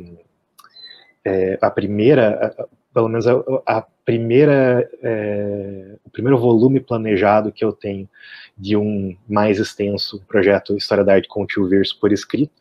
[1.24, 2.54] é, a primeira,
[2.94, 3.34] pelo menos a,
[3.66, 8.08] a primeira, é, o primeiro volume planejado que eu tenho
[8.56, 12.54] de um mais extenso projeto História da Arte com o Tio Verso por escrito,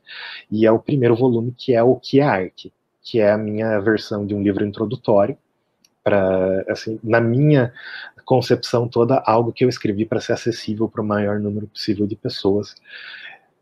[0.51, 3.79] e é o primeiro volume que é o que é arte, que é a minha
[3.79, 5.37] versão de um livro introdutório
[6.05, 7.73] para, assim, na minha
[8.25, 12.15] concepção toda, algo que eu escrevi para ser acessível para o maior número possível de
[12.15, 12.75] pessoas.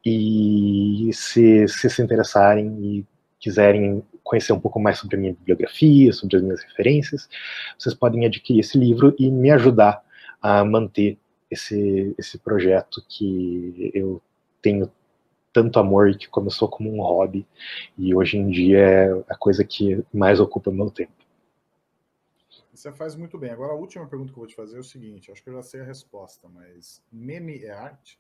[0.05, 3.05] E se, se se interessarem e
[3.39, 7.29] quiserem conhecer um pouco mais sobre a minha bibliografia, sobre as minhas referências,
[7.77, 10.03] vocês podem adquirir esse livro e me ajudar
[10.41, 11.17] a manter
[11.49, 14.21] esse, esse projeto que eu
[14.61, 14.91] tenho
[15.53, 17.45] tanto amor e que começou como um hobby
[17.97, 21.22] e hoje em dia é a coisa que mais ocupa meu tempo.
[22.74, 23.51] Você faz muito bem.
[23.51, 25.53] Agora, a última pergunta que eu vou te fazer é o seguinte: acho que eu
[25.53, 28.19] já sei a resposta, mas meme é arte?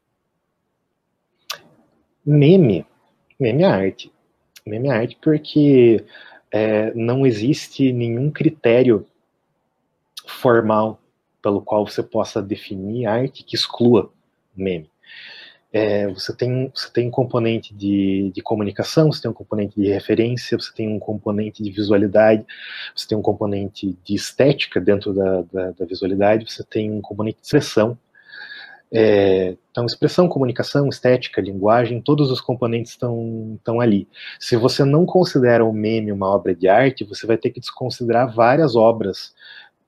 [2.23, 2.85] Meme?
[3.39, 4.13] Meme é arte.
[4.65, 6.05] Meme é arte porque
[6.51, 9.07] é, não existe nenhum critério
[10.27, 11.01] formal
[11.41, 14.13] pelo qual você possa definir arte que exclua
[14.55, 14.89] meme.
[15.73, 19.87] É, você, tem, você tem um componente de, de comunicação, você tem um componente de
[19.87, 22.45] referência, você tem um componente de visualidade,
[22.95, 27.39] você tem um componente de estética dentro da, da, da visualidade, você tem um componente
[27.39, 27.97] de expressão,
[28.95, 34.07] é, então, expressão, comunicação, estética, linguagem, todos os componentes estão, estão ali.
[34.39, 38.31] Se você não considera o meme uma obra de arte, você vai ter que desconsiderar
[38.31, 39.33] várias obras,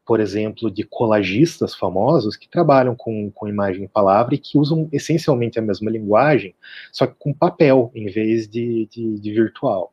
[0.05, 4.87] por exemplo, de colagistas famosos que trabalham com, com imagem e palavra e que usam
[4.91, 6.53] essencialmente a mesma linguagem,
[6.91, 9.91] só que com papel em vez de, de, de virtual.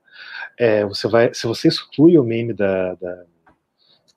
[0.59, 3.25] É, você vai, se você exclui o meme da, da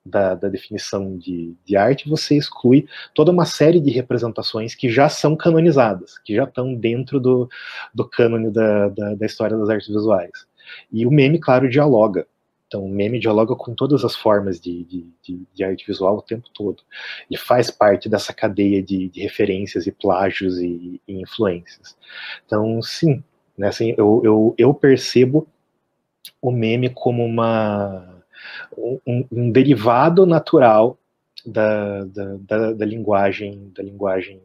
[0.06, 5.10] da, da definição de, de, arte, você exclui toda uma série de representações que já
[5.10, 7.50] são canonizadas, que já estão dentro do,
[7.92, 10.46] do cânone da, da, da história das artes visuais.
[10.92, 12.28] E o meme, claro, dialoga.
[12.76, 16.22] Então, o meme dialoga com todas as formas de, de, de, de, arte visual o
[16.22, 16.84] tempo todo.
[17.32, 21.96] Ele faz parte dessa cadeia de, referências e plágios e, e, influências.
[22.46, 23.24] Então, sim,
[23.58, 25.48] né, assim, eu, eu, eu percebo
[26.42, 28.22] o meme como uma
[28.78, 30.98] um, um derivado natural
[31.46, 34.42] da, da, da, da, linguagem da linguagem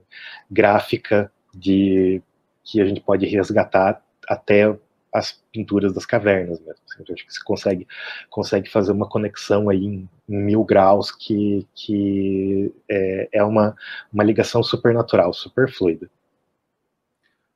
[0.48, 2.22] gráfica de
[2.62, 4.72] que a gente pode resgatar até
[5.12, 6.82] as pinturas das cavernas mesmo.
[6.84, 7.88] Assim, então, acho que você consegue,
[8.28, 13.76] consegue fazer uma conexão aí em, mil graus que, que é, é, uma,
[14.12, 16.08] uma ligação super natural, super fluida.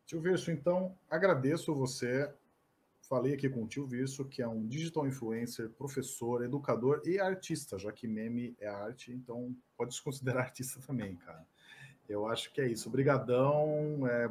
[0.07, 2.29] Tio Verso, então, agradeço você
[3.09, 7.79] Falei aqui com o tio Virso, que é um digital influencer, professor, educador e artista,
[7.79, 11.47] já que meme é arte, então pode se considerar artista também, cara.
[12.09, 12.89] Eu acho que é isso.
[12.89, 14.31] Obrigadão, é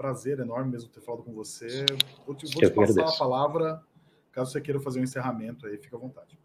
[0.00, 1.84] prazer enorme mesmo ter falado com você.
[2.26, 3.82] Vou te, vou te passar a palavra,
[4.32, 6.38] caso você queira fazer um encerramento aí, fica à vontade.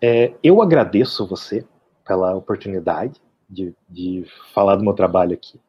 [0.00, 1.66] É, eu agradeço você
[2.06, 3.20] pela oportunidade
[3.50, 5.60] de, de falar do meu trabalho aqui,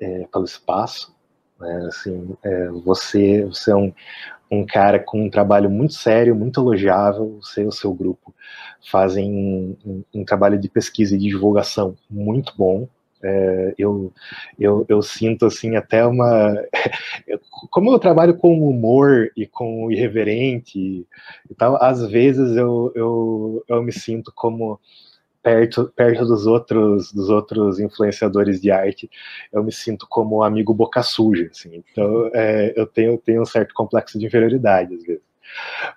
[0.00, 1.14] é, pelo espaço.
[1.60, 1.86] Né?
[1.86, 3.94] Assim, é, você, você é um,
[4.50, 8.34] um cara com um trabalho muito sério, muito elogiável, você e o seu grupo
[8.90, 12.88] fazem um, um, um trabalho de pesquisa e de divulgação muito bom.
[13.22, 14.12] É, eu,
[14.58, 16.54] eu, eu sinto assim até uma.
[17.70, 21.06] Como eu trabalho com humor e com irreverente
[21.50, 24.80] e tal, às vezes eu, eu, eu me sinto como
[25.42, 29.10] perto, perto dos outros dos outros influenciadores de arte,
[29.52, 31.82] eu me sinto como amigo boca suja, assim.
[31.90, 35.22] Então, é, eu tenho, tenho um certo complexo de inferioridade às vezes.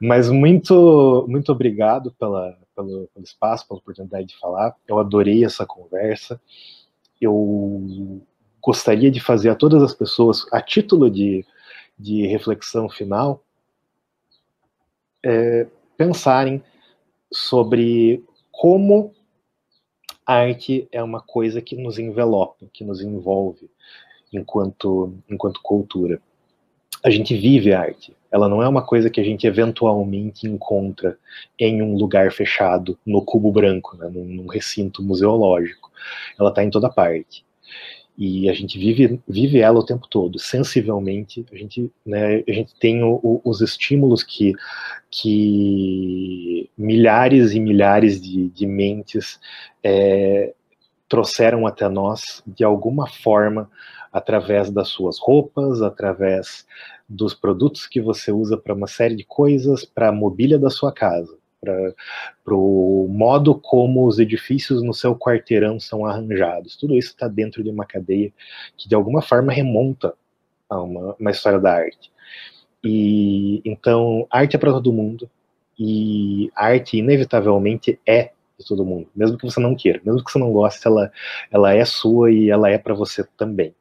[0.01, 4.75] Mas muito muito obrigado pela, pelo, pelo espaço, pela oportunidade de falar.
[4.87, 6.39] Eu adorei essa conversa.
[7.21, 8.21] Eu
[8.61, 11.45] gostaria de fazer a todas as pessoas, a título de,
[11.97, 13.43] de reflexão final,
[15.23, 16.63] é, pensarem
[17.31, 19.13] sobre como
[20.25, 23.69] a arte é uma coisa que nos envelopa, que nos envolve
[24.31, 26.21] enquanto, enquanto cultura.
[27.03, 28.15] A gente vive a arte.
[28.31, 31.17] Ela não é uma coisa que a gente eventualmente encontra
[31.59, 35.91] em um lugar fechado, no cubo branco, né, num, num recinto museológico.
[36.39, 37.43] Ela está em toda parte.
[38.17, 42.75] e a gente vive, vive ela o tempo todo, sensivelmente, a gente, né, a gente
[42.79, 44.53] tem o, o, os estímulos que,
[45.09, 49.39] que milhares e milhares de, de mentes
[49.83, 50.53] é,
[51.09, 53.69] trouxeram até nós de alguma forma,
[54.11, 56.65] através das suas roupas, através
[57.07, 60.91] dos produtos que você usa para uma série de coisas, para a mobília da sua
[60.91, 66.75] casa para o modo como os edifícios no seu quarteirão são arranjados.
[66.75, 68.33] Tudo isso está dentro de uma cadeia
[68.75, 70.15] que de alguma forma remonta
[70.67, 72.11] a uma, uma história da arte.
[72.83, 75.29] E então, arte é para todo mundo
[75.77, 80.37] e arte inevitavelmente é de todo mundo, mesmo que você não queira, mesmo que você
[80.37, 81.11] não goste, ela,
[81.51, 83.73] ela é sua e ela é para você também.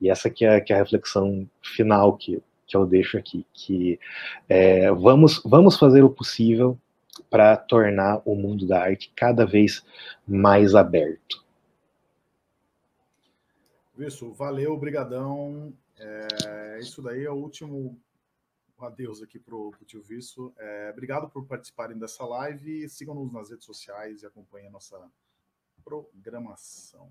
[0.00, 3.98] E essa que é, que é a reflexão final que, que eu deixo aqui, que
[4.48, 6.78] é, vamos, vamos fazer o possível
[7.30, 9.84] para tornar o mundo da arte cada vez
[10.26, 11.44] mais aberto.
[13.98, 15.72] Isso, valeu, obrigadão.
[15.98, 17.98] É, isso daí é o último
[18.78, 20.52] adeus aqui para o tio Visso.
[20.58, 22.88] É, obrigado por participarem dessa live.
[22.88, 25.00] Sigam-nos nas redes sociais e acompanhem a nossa
[25.82, 27.10] programação.